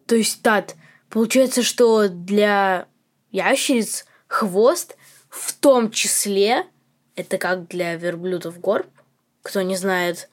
То 0.06 0.16
есть, 0.16 0.42
Тат, 0.42 0.76
получается, 1.10 1.64
что 1.64 2.08
для 2.08 2.88
ящериц 3.32 4.06
хвост 4.28 4.96
в 5.30 5.54
том 5.54 5.92
числе, 5.92 6.66
это 7.16 7.38
как 7.38 7.68
для 7.68 7.96
верблюдов 7.96 8.60
горб, 8.60 8.88
кто 9.42 9.62
не 9.62 9.76
знает, 9.76 10.30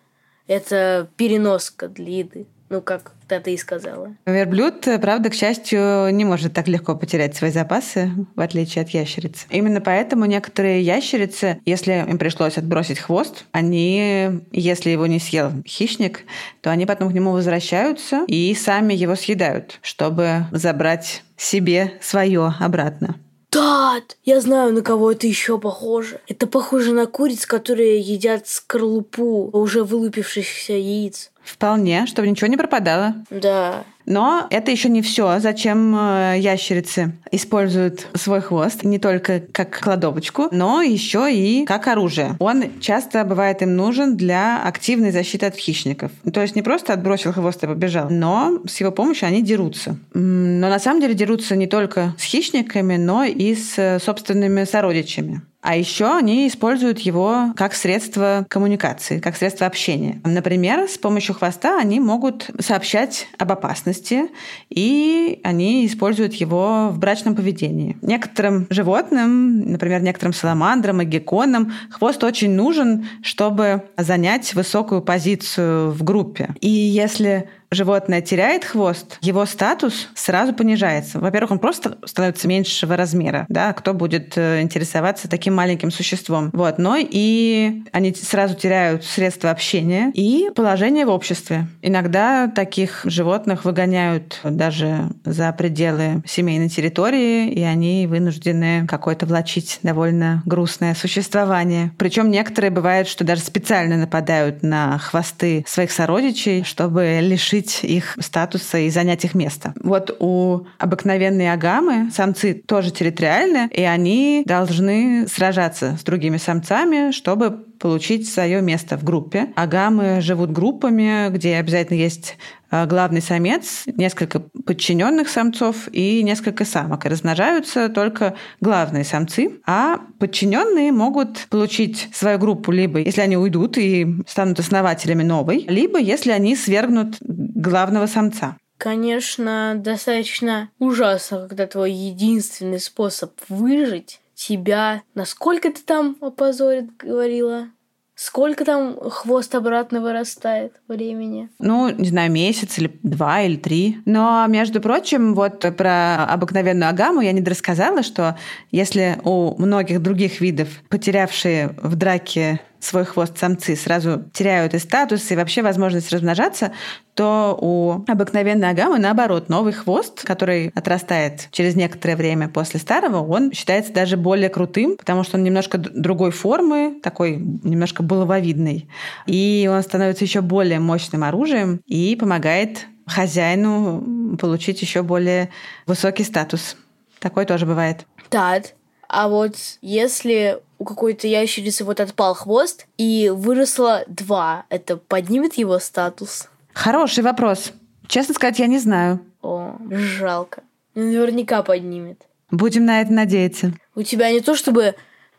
это 0.47 1.09
переноска 1.17 1.89
для 1.89 2.19
еды. 2.19 2.47
Ну, 2.71 2.81
как 2.81 3.13
да, 3.29 3.41
ты 3.41 3.55
и 3.55 3.57
сказала. 3.57 4.15
Верблюд, 4.27 4.87
правда, 5.01 5.31
к 5.31 5.35
счастью, 5.35 6.09
не 6.13 6.25
может 6.25 6.53
так 6.53 6.69
легко 6.69 6.95
потерять 6.95 7.37
свои 7.37 7.51
запасы, 7.51 8.11
в 8.35 8.41
отличие 8.41 8.83
от 8.83 8.91
ящериц. 8.91 9.47
Именно 9.51 9.81
поэтому 9.81 10.25
некоторые 10.25 10.83
ящерицы, 10.83 11.61
если 11.65 12.05
им 12.09 12.19
пришлось 12.19 12.59
отбросить 12.59 12.99
хвост, 12.99 13.45
они, 13.53 14.43
если 14.53 14.91
его 14.91 15.07
не 15.07 15.21
съел 15.21 15.53
хищник, 15.67 16.25
то 16.61 16.71
они 16.71 16.87
потом 16.87 17.11
к 17.11 17.15
нему 17.15 17.33
возвращаются 17.33 18.25
и 18.27 18.55
сами 18.55 18.95
его 18.95 19.15
съедают, 19.15 19.79
чтобы 19.83 20.47
забрать 20.53 21.23
себе 21.37 21.95
свое 22.01 22.55
обратно. 22.61 23.17
Тат, 23.55 24.17
я 24.25 24.41
знаю, 24.41 24.73
на 24.73 24.83
кого 24.83 25.13
это 25.13 25.29
еще 25.29 25.61
похоже. 25.61 26.21
Это 26.27 26.49
похоже 26.49 26.93
на 26.93 27.07
куриц, 27.07 27.47
которые 27.47 28.01
едят 28.01 28.49
скорлупу 28.49 29.49
уже 29.53 29.85
вылупившихся 29.85 30.73
яиц. 30.73 31.31
Вполне, 31.45 32.07
чтобы 32.07 32.29
ничего 32.29 32.47
не 32.47 32.57
пропадало. 32.57 33.15
Да. 33.31 33.85
Но 34.07 34.47
это 34.51 34.71
еще 34.71 34.89
не 34.89 35.03
все, 35.03 35.39
зачем 35.39 35.97
э, 35.97 36.35
ящерицы 36.39 37.13
используют 37.31 38.07
свой 38.15 38.41
хвост 38.41 38.85
не 38.85 38.99
только 38.99 39.41
как 39.41 39.79
кладовочку, 39.79 40.49
но 40.51 40.83
еще 40.83 41.33
и 41.33 41.65
как 41.65 41.87
оружие. 41.89 42.37
Он 42.39 42.65
часто 42.81 43.25
бывает 43.25 43.63
им 43.63 43.77
нужен 43.77 44.17
для 44.17 44.63
активной 44.63 45.11
защиты 45.11 45.47
от 45.47 45.57
хищников. 45.57 46.13
То 46.33 46.43
есть 46.43 46.55
не 46.55 46.63
просто 46.63 46.93
отбросил 46.93 47.33
хвост 47.33 47.63
и 47.65 47.67
побежал, 47.67 48.09
но 48.11 48.61
с 48.67 48.81
его 48.81 48.91
помощью 48.91 49.29
они 49.29 49.43
дерутся. 49.43 49.97
Но 50.13 50.69
на 50.69 50.79
самом 50.79 51.01
деле 51.01 51.15
дерутся 51.15 51.57
не 51.57 51.67
только 51.67 52.15
с 52.19 52.25
хищниками, 52.25 52.97
но 52.97 53.25
и 53.25 53.55
с 53.55 53.79
э, 53.79 53.99
собственными 54.01 54.65
сородичами. 54.65 55.43
А 55.65 55.77
еще 55.77 56.15
они 56.15 56.47
используют 56.47 56.99
его 56.99 57.55
как 57.57 57.73
средство 57.73 58.45
коммуникации, 58.51 59.19
как 59.19 59.35
средство 59.35 59.67
общения. 59.67 60.21
Например, 60.23 60.87
с 60.87 60.99
помощью 60.99 61.35
хвоста 61.35 61.81
они 61.81 62.01
могут 62.01 62.51
сообщать 62.61 63.29
об 63.39 63.51
опасности, 63.51 64.29
и 64.69 65.41
они 65.43 65.87
используют 65.87 66.35
его 66.35 66.91
в 66.91 66.99
брачном 66.99 67.35
поведении. 67.35 67.97
Некоторым 68.03 68.67
животным, 68.69 69.73
например, 69.73 70.03
некоторым 70.03 70.35
саламандрам 70.35 71.01
и 71.01 71.07
гекконам, 71.07 71.73
хвост 71.91 72.23
очень 72.25 72.51
нужен, 72.51 73.09
чтобы 73.23 73.85
занять 73.97 74.53
высокую 74.53 75.01
позицию 75.01 75.93
в 75.93 76.05
группе. 76.05 76.51
И 76.61 76.69
если 76.69 77.49
животное 77.75 78.21
теряет 78.21 78.65
хвост, 78.65 79.19
его 79.21 79.47
статус 79.47 80.09
сразу 80.15 80.53
понижается. 80.55 81.19
Во-первых, 81.19 81.53
он 81.53 81.59
просто 81.59 81.99
становится 82.05 82.49
меньшего 82.49 82.97
размера, 82.97 83.47
да, 83.49 83.73
кто 83.73 83.95
будет 83.95 84.37
э, 84.37 84.63
интересоваться 84.63 85.29
таким 85.29 85.55
маленьким 85.55 85.91
существом. 85.91 86.51
Вот, 86.53 86.79
но 86.79 86.97
и 86.99 87.83
они 87.93 88.15
сразу 88.15 88.55
теряют 88.55 89.05
средства 89.05 89.51
общения 89.51 90.11
и 90.15 90.51
положение 90.55 91.07
в 91.07 91.11
обществе. 91.11 91.67
Иногда 91.83 92.49
таких 92.49 93.03
животных 93.05 93.65
выгоняют 93.65 94.41
даже 94.45 95.11
за 95.25 95.53
пределы 95.53 96.23
семейной 96.27 96.69
территории, 96.69 97.51
и 97.51 97.63
они 97.63 98.07
вынуждены 98.07 98.87
какое-то 98.87 99.27
влачить 99.27 99.79
довольно 99.83 100.43
грустное 100.45 100.95
существование. 100.95 101.93
Причем 101.99 102.31
некоторые 102.31 102.71
бывают, 102.71 103.09
что 103.09 103.25
даже 103.25 103.43
специально 103.43 103.97
нападают 103.97 104.63
на 104.63 104.99
хвосты 104.99 105.65
своих 105.67 105.93
сородичей, 105.93 106.65
чтобы 106.65 107.19
лишить 107.21 107.64
их 107.83 108.17
статуса 108.21 108.79
и 108.79 108.91
занять 108.91 109.25
их 109.25 109.35
место. 109.35 109.75
Вот 109.83 110.17
у 110.21 110.67
обыкновенной 110.79 111.53
агамы 111.53 112.11
самцы 112.13 112.55
тоже 112.55 112.91
территориальны, 112.91 113.69
и 113.73 113.83
они 113.83 114.43
должны 114.47 115.27
сражаться 115.29 115.97
с 115.99 116.05
другими 116.05 116.37
самцами, 116.37 117.11
чтобы 117.11 117.65
получить 117.85 118.27
свое 118.27 118.63
место 118.63 118.97
в 118.97 119.05
группе. 119.05 119.53
Агамы 119.57 120.23
живут 120.23 120.51
группами, 120.51 121.29
где 121.29 121.57
обязательно 121.57 121.99
есть 121.99 122.39
э, 122.71 122.87
главный 122.87 123.21
самец, 123.21 123.83
несколько 123.85 124.41
подчиненных 124.41 125.29
самцов 125.29 125.89
и 125.93 126.23
несколько 126.23 126.65
самок. 126.65 127.05
И 127.05 127.11
размножаются 127.11 127.91
только 127.91 128.37
главные 128.63 129.05
самцы, 129.05 129.61
а 129.67 130.01
подчиненные 130.19 130.93
могут 130.93 131.47
получить 131.51 132.09
свою 132.15 132.39
группу 132.39 132.73
либо 132.73 133.01
если 133.01 133.21
они 133.21 133.37
уйдут 133.37 133.77
и 133.77 134.07
станут 134.27 134.61
основателями 134.61 135.23
новой, 135.23 135.67
либо 135.69 136.01
если 136.01 136.31
они 136.31 136.57
свергнут 136.57 137.17
главного 137.21 138.07
самца. 138.07 138.57
Конечно, 138.79 139.75
достаточно 139.77 140.71
ужасно, 140.79 141.49
когда 141.49 141.67
твой 141.67 141.93
единственный 141.93 142.81
способ 142.81 143.33
выжить 143.51 144.21
тебя... 144.35 145.03
Насколько 145.15 145.71
ты 145.71 145.83
там 145.83 146.17
опозорит, 146.21 146.97
говорила? 146.97 147.69
Сколько 148.17 148.65
там 148.65 148.97
хвост 149.11 149.53
обратно 149.57 150.01
вырастает 150.01 150.81
времени? 150.87 151.49
Ну, 151.59 151.89
не 151.89 152.09
знаю, 152.09 152.31
месяц 152.31 152.79
или 152.79 152.97
два 153.03 153.43
или 153.43 153.57
три. 153.57 153.99
Но, 154.05 154.47
между 154.47 154.81
прочим, 154.81 155.35
вот 155.35 155.65
про 155.77 156.25
обыкновенную 156.25 156.91
агаму 156.91 157.23
я 157.23 157.33
не 157.33 157.43
рассказала, 157.43 158.05
что 158.05 158.39
если 158.71 159.19
у 159.25 159.61
многих 159.61 160.01
других 160.01 160.41
видов, 160.41 160.69
потерявшие 160.89 161.75
в 161.83 161.97
драке 161.97 162.61
свой 162.85 163.05
хвост 163.05 163.39
самцы 163.39 163.77
сразу 163.77 164.25
теряют 164.33 164.75
и 164.75 164.79
статус, 164.79 165.31
и 165.31 165.37
вообще 165.37 165.63
возможность 165.63 166.13
размножаться, 166.13 166.73
то 167.15 167.57
у 167.61 168.05
обыкновенной 168.11 168.71
агамы 168.71 168.99
наоборот, 168.99 169.49
новый 169.49 169.73
хвост, 169.73 170.23
который 170.25 170.69
отрастает 170.75 171.49
через 171.51 171.77
некоторое 171.77 172.17
время 172.17 172.49
после 172.49 172.81
старого, 172.81 173.25
он 173.25 173.53
считается 173.53 173.93
даже 173.93 174.17
более 174.17 174.49
крутым, 174.49 174.97
потому 174.97 175.25
что 175.25 175.37
он 175.37 175.45
немножко 175.45 175.79
другой 175.79 176.31
формы, 176.31 177.01
такой 177.03 177.37
немножко 177.37 178.03
булавовидный. 178.03 178.89
И 179.27 179.69
он 179.73 179.83
становится 179.83 180.25
еще 180.25 180.41
более 180.41 180.81
мощным 180.81 181.25
оружием 181.25 181.81
и 181.87 182.17
помогает 182.17 182.87
хозяину 183.07 184.37
получить 184.41 184.81
еще 184.83 185.03
более 185.03 185.51
высокий 185.87 186.25
статус. 186.25 186.77
Такое 187.21 187.45
тоже 187.45 187.67
бывает. 187.67 188.07
Да, 188.31 188.61
а 189.09 189.29
вот 189.29 189.55
если 189.81 190.61
у 190.79 190.85
какой-то 190.85 191.27
ящерицы 191.27 191.85
вот 191.85 192.01
отпал 192.01 192.35
хвост 192.35 192.87
и 192.97 193.31
выросло 193.35 194.05
два, 194.07 194.67
это 194.69 194.97
поднимет 194.97 195.55
его 195.55 195.79
статус? 195.79 196.49
Хороший 196.73 197.23
вопрос. 197.23 197.73
Честно 198.07 198.35
сказать, 198.35 198.59
я 198.59 198.67
не 198.67 198.79
знаю. 198.79 199.21
О, 199.43 199.77
жалко. 199.91 200.63
Наверняка 200.95 201.63
поднимет. 201.63 202.23
Будем 202.51 202.85
на 202.85 203.01
это 203.01 203.13
надеяться. 203.13 203.73
У 203.95 204.03
тебя 204.03 204.31
не 204.31 204.41
то 204.41 204.55
чтобы 204.55 204.95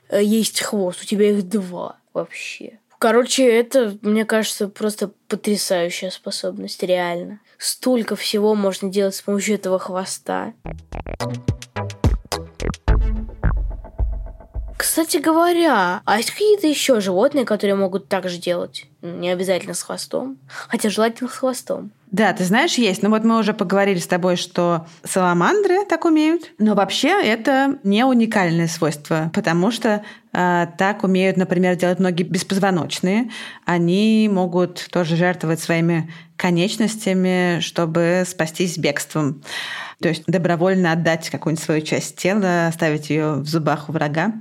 э, 0.10 0.24
есть 0.24 0.62
хвост, 0.62 1.02
у 1.02 1.06
тебя 1.06 1.30
их 1.30 1.48
два 1.48 1.98
вообще. 2.14 2.80
Короче, 2.98 3.46
это, 3.46 3.98
мне 4.02 4.26
кажется, 4.26 4.68
просто 4.68 5.12
потрясающая 5.28 6.10
способность, 6.10 6.82
реально. 6.82 7.40
Столько 7.58 8.16
всего 8.16 8.56
можно 8.56 8.90
делать 8.90 9.16
с 9.16 9.22
помощью 9.22 9.56
этого 9.56 9.80
хвоста. 9.80 10.54
Кстати 14.96 15.18
говоря, 15.18 16.02
а 16.06 16.18
есть 16.20 16.32
какие-то 16.32 16.68
еще 16.68 17.02
животные, 17.02 17.44
которые 17.44 17.76
могут 17.76 18.08
так 18.08 18.30
же 18.30 18.38
делать? 18.38 18.86
Не 19.02 19.30
обязательно 19.30 19.74
с 19.74 19.82
хвостом. 19.82 20.38
Хотя 20.48 20.90
желательно 20.90 21.30
с 21.30 21.34
хвостом. 21.34 21.92
Да, 22.16 22.32
ты 22.32 22.46
знаешь, 22.46 22.76
есть. 22.76 23.04
Но 23.04 23.10
вот 23.10 23.26
мы 23.26 23.38
уже 23.38 23.54
поговорили 23.54 24.00
с 24.00 24.08
тобой, 24.08 24.38
что 24.38 24.88
саламандры 25.04 25.84
так 25.84 26.06
умеют. 26.06 26.50
Но 26.60 26.74
вообще 26.74 27.10
это 27.10 27.78
не 27.84 28.06
уникальное 28.06 28.70
свойство, 28.70 29.30
потому 29.34 29.70
что 29.70 30.02
э, 30.32 30.68
так 30.78 31.04
умеют, 31.04 31.36
например, 31.36 31.76
делать 31.76 32.00
многие 32.00 32.24
беспозвоночные. 32.24 33.32
Они 33.66 34.30
могут 34.32 34.88
тоже 34.94 35.18
жертвовать 35.18 35.60
своими 35.60 36.10
конечностями, 36.38 37.60
чтобы 37.60 38.24
спастись 38.26 38.78
бегством. 38.78 39.44
То 40.02 40.08
есть 40.08 40.24
добровольно 40.26 40.94
отдать 40.94 41.30
какую-нибудь 41.30 41.66
свою 41.66 41.82
часть 41.82 42.16
тела, 42.16 42.68
оставить 42.68 43.10
ее 43.10 43.34
в 43.34 43.46
зубах 43.46 43.90
у 43.90 43.92
врага, 43.92 44.36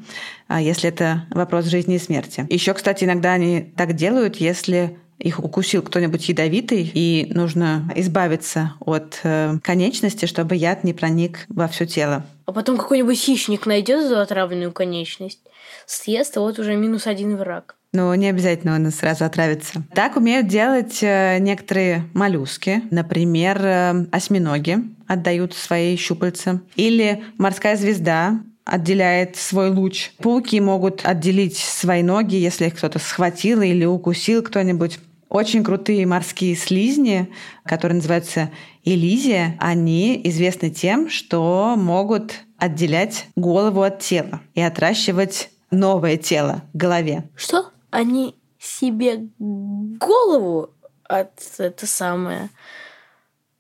а 0.46 0.60
если 0.60 0.90
это 0.90 1.26
вопрос 1.30 1.64
жизни 1.64 1.96
и 1.96 2.00
смерти. 2.00 2.46
Еще, 2.50 2.72
кстати, 2.72 3.02
иногда 3.02 3.32
они 3.32 3.72
так 3.76 3.94
делают, 3.94 4.36
если 4.36 4.96
их 5.18 5.38
укусил 5.42 5.82
кто-нибудь 5.82 6.28
ядовитый, 6.28 6.90
и 6.92 7.26
нужно 7.32 7.90
избавиться 7.94 8.74
от 8.80 9.20
э, 9.22 9.56
конечности, 9.62 10.26
чтобы 10.26 10.56
яд 10.56 10.84
не 10.84 10.92
проник 10.92 11.46
во 11.48 11.68
все 11.68 11.86
тело. 11.86 12.24
А 12.46 12.52
потом 12.52 12.76
какой-нибудь 12.76 13.18
хищник 13.18 13.66
найдет 13.66 14.06
за 14.06 14.22
отравленную 14.22 14.72
конечность, 14.72 15.40
съест, 15.86 16.36
а 16.36 16.40
вот 16.40 16.58
уже 16.58 16.76
минус 16.76 17.06
один 17.06 17.36
враг 17.36 17.76
но 17.94 18.12
не 18.16 18.28
обязательно 18.28 18.74
он 18.74 18.90
сразу 18.90 19.24
отравится. 19.24 19.84
Так 19.94 20.16
умеют 20.16 20.48
делать 20.48 20.98
э, 21.00 21.38
некоторые 21.38 22.04
моллюски, 22.12 22.82
например, 22.90 23.64
э, 23.64 24.06
осьминоги 24.10 24.78
отдают 25.06 25.54
свои 25.54 25.96
щупальца, 25.96 26.60
или 26.74 27.22
морская 27.38 27.76
звезда 27.76 28.40
отделяет 28.64 29.36
свой 29.36 29.70
луч. 29.70 30.12
Пауки 30.18 30.60
могут 30.60 31.04
отделить 31.04 31.56
свои 31.56 32.02
ноги, 32.02 32.36
если 32.36 32.66
их 32.66 32.76
кто-то 32.76 32.98
схватил 32.98 33.62
или 33.62 33.84
укусил 33.84 34.42
кто-нибудь. 34.42 34.98
Очень 35.28 35.64
крутые 35.64 36.06
морские 36.06 36.54
слизни, 36.54 37.32
которые 37.64 37.96
называются 37.96 38.50
элизия, 38.84 39.56
они 39.58 40.20
известны 40.24 40.70
тем, 40.70 41.10
что 41.10 41.74
могут 41.76 42.34
отделять 42.56 43.26
голову 43.34 43.82
от 43.82 43.98
тела 43.98 44.40
и 44.54 44.60
отращивать 44.60 45.50
новое 45.70 46.16
тело 46.16 46.62
к 46.72 46.76
голове. 46.76 47.28
Что? 47.34 47.70
они 47.94 48.36
себе 48.58 49.28
голову 49.38 50.70
от 51.04 51.30
это 51.58 51.86
самое 51.86 52.50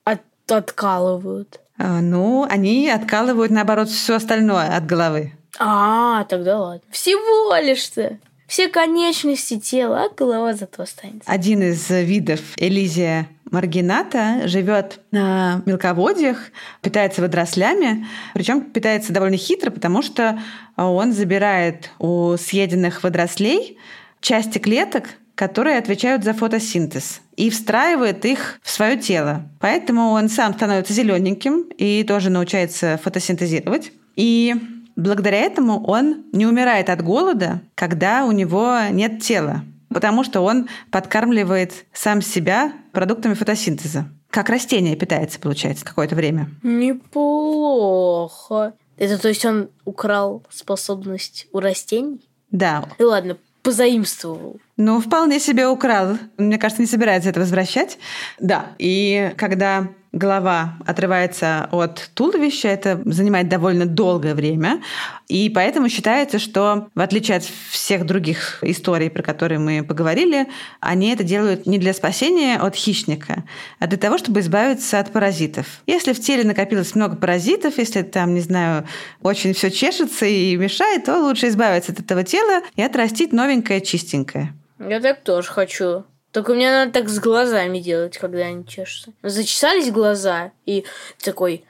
от, 0.02 0.22
откалывают. 0.48 1.60
А, 1.78 2.00
ну, 2.00 2.46
они 2.48 2.88
откалывают, 2.88 3.50
наоборот, 3.50 3.88
все 3.88 4.14
остальное 4.16 4.76
от 4.76 4.86
головы. 4.86 5.32
А, 5.58 6.24
тогда 6.24 6.58
ладно. 6.58 6.82
Всего 6.90 7.56
лишь-то. 7.56 8.18
Все 8.46 8.68
конечности 8.68 9.58
тела, 9.58 10.04
а 10.04 10.14
голова 10.14 10.52
зато 10.52 10.82
останется. 10.82 11.30
Один 11.30 11.62
из 11.62 11.88
видов 11.88 12.40
Элизия 12.56 13.26
маргината 13.50 14.46
живет 14.46 15.00
на 15.10 15.62
мелководьях, 15.64 16.50
питается 16.82 17.22
водорослями, 17.22 18.06
причем 18.34 18.60
питается 18.60 19.12
довольно 19.12 19.36
хитро, 19.36 19.70
потому 19.70 20.02
что 20.02 20.38
он 20.76 21.12
забирает 21.12 21.90
у 21.98 22.36
съеденных 22.36 23.02
водорослей 23.02 23.78
части 24.20 24.58
клеток, 24.58 25.04
которые 25.34 25.78
отвечают 25.78 26.24
за 26.24 26.32
фотосинтез 26.32 27.20
и 27.36 27.50
встраивает 27.50 28.24
их 28.24 28.60
в 28.62 28.70
свое 28.70 28.96
тело. 28.96 29.42
Поэтому 29.60 30.10
он 30.10 30.28
сам 30.28 30.54
становится 30.54 30.92
зелененьким 30.92 31.64
и 31.76 32.04
тоже 32.04 32.30
научается 32.30 32.98
фотосинтезировать. 33.02 33.92
И 34.16 34.54
благодаря 34.96 35.38
этому 35.38 35.84
он 35.84 36.24
не 36.32 36.46
умирает 36.46 36.88
от 36.88 37.02
голода, 37.02 37.60
когда 37.74 38.24
у 38.24 38.32
него 38.32 38.78
нет 38.90 39.22
тела, 39.22 39.64
потому 39.88 40.24
что 40.24 40.42
он 40.42 40.68
подкармливает 40.90 41.86
сам 41.92 42.22
себя 42.22 42.72
продуктами 42.92 43.34
фотосинтеза. 43.34 44.08
Как 44.30 44.48
растение 44.48 44.96
питается, 44.96 45.38
получается, 45.38 45.84
какое-то 45.84 46.16
время. 46.16 46.50
Неплохо. 46.62 48.74
Это 48.96 49.18
то 49.18 49.28
есть 49.28 49.44
он 49.44 49.70
украл 49.84 50.42
способность 50.50 51.46
у 51.52 51.60
растений? 51.60 52.20
Да. 52.50 52.84
И 52.98 53.02
ладно, 53.02 53.36
позаимствовал. 53.62 54.60
Ну, 54.76 55.00
вполне 55.00 55.38
себе 55.38 55.68
украл. 55.68 56.18
Мне 56.36 56.58
кажется, 56.58 56.82
не 56.82 56.88
собирается 56.88 57.30
это 57.30 57.38
возвращать. 57.38 57.98
Да. 58.40 58.66
И 58.78 59.32
когда 59.36 59.88
голова 60.14 60.74
отрывается 60.86 61.68
от 61.70 62.10
туловища, 62.14 62.68
это 62.68 63.00
занимает 63.04 63.48
довольно 63.48 63.86
долгое 63.86 64.34
время. 64.34 64.82
И 65.28 65.48
поэтому 65.48 65.88
считается, 65.88 66.38
что 66.38 66.88
в 66.94 67.00
отличие 67.00 67.36
от 67.36 67.44
всех 67.70 68.04
других 68.06 68.58
историй, 68.62 69.10
про 69.10 69.22
которые 69.22 69.58
мы 69.58 69.84
поговорили, 69.84 70.48
они 70.80 71.10
это 71.10 71.24
делают 71.24 71.66
не 71.66 71.78
для 71.78 71.92
спасения 71.92 72.56
от 72.56 72.74
хищника, 72.74 73.44
а 73.78 73.86
для 73.86 73.98
того, 73.98 74.18
чтобы 74.18 74.40
избавиться 74.40 74.98
от 74.98 75.12
паразитов. 75.12 75.66
Если 75.86 76.12
в 76.12 76.20
теле 76.20 76.44
накопилось 76.44 76.94
много 76.94 77.16
паразитов, 77.16 77.78
если 77.78 78.02
там, 78.02 78.34
не 78.34 78.40
знаю, 78.40 78.86
очень 79.22 79.52
все 79.52 79.70
чешется 79.70 80.26
и 80.26 80.56
мешает, 80.56 81.04
то 81.04 81.18
лучше 81.20 81.48
избавиться 81.48 81.92
от 81.92 82.00
этого 82.00 82.24
тела 82.24 82.62
и 82.76 82.82
отрастить 82.82 83.32
новенькое, 83.32 83.80
чистенькое. 83.80 84.52
Я 84.88 85.00
так 85.00 85.22
тоже 85.22 85.48
хочу. 85.48 86.04
Только 86.32 86.52
мне 86.52 86.70
надо 86.70 86.92
так 86.92 87.08
с 87.08 87.20
глазами 87.20 87.78
делать, 87.78 88.18
когда 88.18 88.40
они 88.40 88.66
чешутся. 88.66 89.12
Зачесались 89.22 89.92
глаза, 89.92 90.50
и 90.66 90.84
такой... 91.22 91.64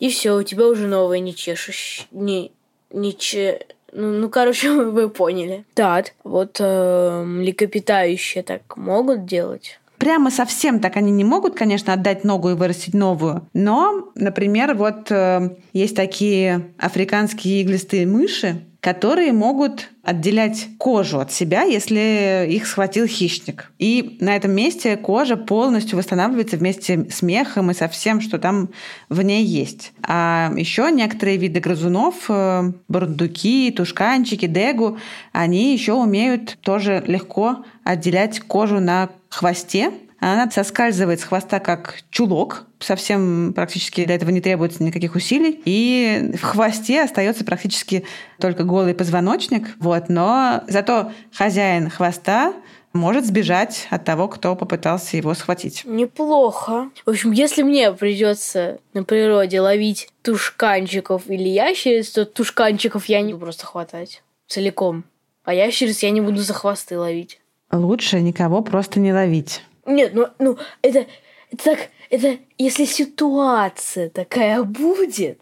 И 0.00 0.10
все, 0.10 0.36
у 0.36 0.42
тебя 0.42 0.66
уже 0.66 0.88
новое 0.88 1.20
не 1.20 1.32
чешешь. 1.32 2.08
Не, 2.10 2.50
не 2.90 3.16
че... 3.16 3.64
Ну, 3.92 4.08
ну, 4.08 4.28
короче, 4.28 4.70
вы 4.90 5.08
поняли. 5.08 5.64
Так, 5.74 6.14
вот 6.24 6.56
э, 6.58 7.22
млекопитающие 7.24 8.42
так 8.42 8.76
могут 8.76 9.24
делать? 9.26 9.78
Прямо 9.98 10.32
совсем 10.32 10.80
так 10.80 10.96
они 10.96 11.12
не 11.12 11.22
могут, 11.22 11.54
конечно, 11.54 11.92
отдать 11.92 12.24
ногу 12.24 12.50
и 12.50 12.54
вырастить 12.54 12.92
новую. 12.94 13.46
Но, 13.54 14.10
например, 14.16 14.74
вот 14.74 15.12
э, 15.12 15.56
есть 15.72 15.94
такие 15.94 16.72
африканские 16.76 17.62
иглистые 17.62 18.08
мыши, 18.08 18.64
которые 18.82 19.32
могут 19.32 19.90
отделять 20.02 20.66
кожу 20.76 21.20
от 21.20 21.30
себя, 21.30 21.62
если 21.62 22.48
их 22.50 22.66
схватил 22.66 23.06
хищник. 23.06 23.70
И 23.78 24.16
на 24.20 24.34
этом 24.34 24.50
месте 24.50 24.96
кожа 24.96 25.36
полностью 25.36 25.96
восстанавливается 25.96 26.56
вместе 26.56 27.06
с 27.08 27.22
мехом 27.22 27.70
и 27.70 27.74
со 27.74 27.86
всем, 27.86 28.20
что 28.20 28.40
там 28.40 28.70
в 29.08 29.22
ней 29.22 29.44
есть. 29.44 29.92
А 30.02 30.52
еще 30.56 30.90
некоторые 30.90 31.36
виды 31.36 31.60
грызунов, 31.60 32.24
э, 32.28 32.72
бурдуки, 32.88 33.70
тушканчики, 33.70 34.46
дегу, 34.46 34.98
они 35.30 35.72
еще 35.72 35.92
умеют 35.92 36.58
тоже 36.62 37.04
легко 37.06 37.64
отделять 37.84 38.40
кожу 38.40 38.80
на 38.80 39.10
хвосте 39.28 39.92
она 40.30 40.48
соскальзывает 40.50 41.20
с 41.20 41.24
хвоста 41.24 41.58
как 41.58 42.02
чулок, 42.10 42.64
совсем 42.78 43.52
практически 43.54 44.04
для 44.04 44.14
этого 44.14 44.30
не 44.30 44.40
требуется 44.40 44.84
никаких 44.84 45.16
усилий. 45.16 45.60
И 45.64 46.30
в 46.40 46.42
хвосте 46.42 47.02
остается 47.02 47.44
практически 47.44 48.04
только 48.38 48.62
голый 48.62 48.94
позвоночник. 48.94 49.70
Вот. 49.80 50.08
Но 50.08 50.62
зато 50.68 51.10
хозяин 51.32 51.90
хвоста 51.90 52.54
может 52.92 53.26
сбежать 53.26 53.88
от 53.90 54.04
того, 54.04 54.28
кто 54.28 54.54
попытался 54.54 55.16
его 55.16 55.34
схватить. 55.34 55.82
Неплохо. 55.84 56.90
В 57.04 57.10
общем, 57.10 57.32
если 57.32 57.62
мне 57.62 57.92
придется 57.92 58.78
на 58.92 59.02
природе 59.02 59.60
ловить 59.60 60.08
тушканчиков 60.22 61.22
или 61.26 61.48
ящериц, 61.48 62.10
то 62.10 62.24
тушканчиков 62.26 63.06
я 63.06 63.22
не 63.22 63.32
буду 63.32 63.46
просто 63.46 63.66
хватать 63.66 64.22
целиком. 64.46 65.02
А 65.44 65.52
ящериц 65.52 66.04
я 66.04 66.10
не 66.10 66.20
буду 66.20 66.42
за 66.42 66.54
хвосты 66.54 66.96
ловить. 66.96 67.40
Лучше 67.72 68.20
никого 68.20 68.62
просто 68.62 69.00
не 69.00 69.12
ловить. 69.12 69.62
Нет, 69.86 70.14
ну, 70.14 70.28
ну 70.38 70.58
это, 70.82 71.06
это 71.50 71.64
так, 71.64 71.78
это 72.10 72.38
если 72.56 72.84
ситуация 72.84 74.10
такая 74.10 74.62
будет, 74.62 75.40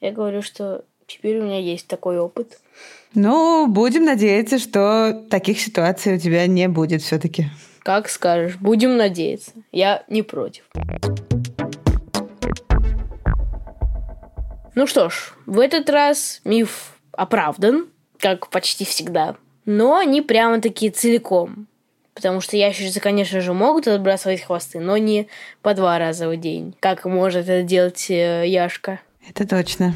я 0.00 0.12
говорю, 0.12 0.40
что 0.42 0.84
теперь 1.06 1.38
у 1.38 1.44
меня 1.44 1.58
есть 1.58 1.86
такой 1.86 2.18
опыт. 2.18 2.58
Ну, 3.14 3.66
будем 3.66 4.04
надеяться, 4.04 4.58
что 4.58 5.24
таких 5.30 5.60
ситуаций 5.60 6.16
у 6.16 6.18
тебя 6.18 6.46
не 6.46 6.68
будет 6.68 7.02
все-таки. 7.02 7.46
Как 7.82 8.08
скажешь, 8.08 8.56
будем 8.56 8.96
надеяться. 8.96 9.52
Я 9.70 10.04
не 10.08 10.22
против. 10.22 10.64
Ну 14.74 14.86
что 14.86 15.10
ж, 15.10 15.34
в 15.46 15.60
этот 15.60 15.88
раз 15.90 16.40
миф 16.44 16.94
оправдан, 17.12 17.88
как 18.18 18.48
почти 18.48 18.84
всегда, 18.84 19.36
но 19.66 20.02
не 20.02 20.22
прямо 20.22 20.60
таки 20.60 20.90
целиком. 20.90 21.68
Потому 22.14 22.40
что 22.40 22.56
ящерицы, 22.56 23.00
конечно 23.00 23.40
же, 23.40 23.52
могут 23.52 23.88
отбрасывать 23.88 24.42
хвосты, 24.42 24.78
но 24.78 24.96
не 24.96 25.26
по 25.62 25.74
два 25.74 25.98
раза 25.98 26.28
в 26.28 26.36
день, 26.36 26.76
как 26.80 27.04
может 27.04 27.48
это 27.48 27.62
делать 27.62 28.06
э, 28.08 28.44
Яшка. 28.46 29.00
Это 29.28 29.46
точно. 29.48 29.94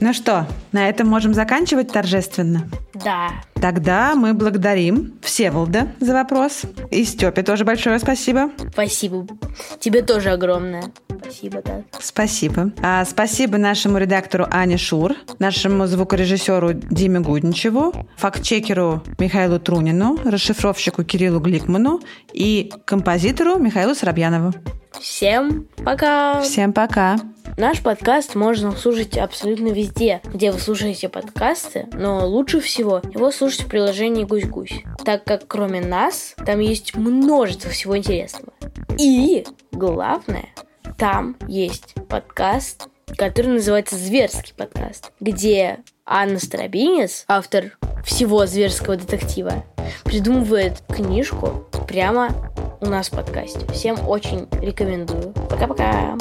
Ну 0.00 0.12
что, 0.12 0.48
на 0.72 0.88
этом 0.88 1.06
можем 1.06 1.32
заканчивать 1.32 1.92
торжественно? 1.92 2.68
Да. 2.94 3.30
Тогда 3.54 4.16
мы 4.16 4.34
благодарим 4.34 5.14
Всеволода 5.22 5.92
за 6.00 6.12
вопрос. 6.12 6.62
И 6.90 7.04
Степе 7.04 7.44
тоже 7.44 7.64
большое 7.64 8.00
спасибо. 8.00 8.50
Спасибо. 8.72 9.28
Тебе 9.78 10.02
тоже 10.02 10.30
огромное. 10.30 10.82
Спасибо, 11.22 11.62
да. 11.62 11.82
Спасибо. 11.98 12.72
А, 12.82 13.04
спасибо 13.04 13.58
нашему 13.58 13.98
редактору 13.98 14.46
Ане 14.50 14.76
Шур, 14.76 15.14
нашему 15.38 15.86
звукорежиссеру 15.86 16.72
Диме 16.72 17.20
Гудничеву, 17.20 17.92
фактчекеру 18.16 19.02
Михаилу 19.18 19.58
Трунину, 19.58 20.18
расшифровщику 20.24 21.04
Кириллу 21.04 21.40
Гликману 21.40 22.00
и 22.32 22.72
композитору 22.84 23.58
Михаилу 23.58 23.94
Соробьянову. 23.94 24.52
Всем 25.00 25.68
пока! 25.84 26.42
Всем 26.42 26.72
пока! 26.72 27.16
Наш 27.56 27.82
подкаст 27.82 28.34
можно 28.34 28.72
слушать 28.72 29.18
абсолютно 29.18 29.68
везде, 29.68 30.20
где 30.24 30.52
вы 30.52 30.58
слушаете 30.58 31.08
подкасты, 31.08 31.86
но 31.92 32.26
лучше 32.26 32.60
всего 32.60 33.02
его 33.12 33.30
слушать 33.30 33.64
в 33.64 33.68
приложении 33.68 34.24
«Гусь-Гусь», 34.24 34.82
так 35.04 35.24
как 35.24 35.46
кроме 35.46 35.80
нас 35.80 36.34
там 36.46 36.60
есть 36.60 36.96
множество 36.96 37.70
всего 37.70 37.96
интересного. 37.96 38.52
И 38.98 39.44
главное, 39.70 40.48
там 40.96 41.36
есть 41.48 41.94
подкаст, 42.08 42.88
который 43.16 43.52
называется 43.52 43.96
«Зверский 43.96 44.54
подкаст», 44.56 45.12
где 45.20 45.80
Анна 46.04 46.38
Старобинец, 46.38 47.24
автор 47.28 47.78
всего 48.04 48.46
зверского 48.46 48.96
детектива, 48.96 49.64
придумывает 50.04 50.82
книжку 50.88 51.66
прямо 51.86 52.30
у 52.80 52.86
нас 52.86 53.08
в 53.08 53.12
подкасте. 53.12 53.60
Всем 53.72 53.96
очень 54.08 54.48
рекомендую. 54.60 55.32
Пока-пока. 55.48 56.16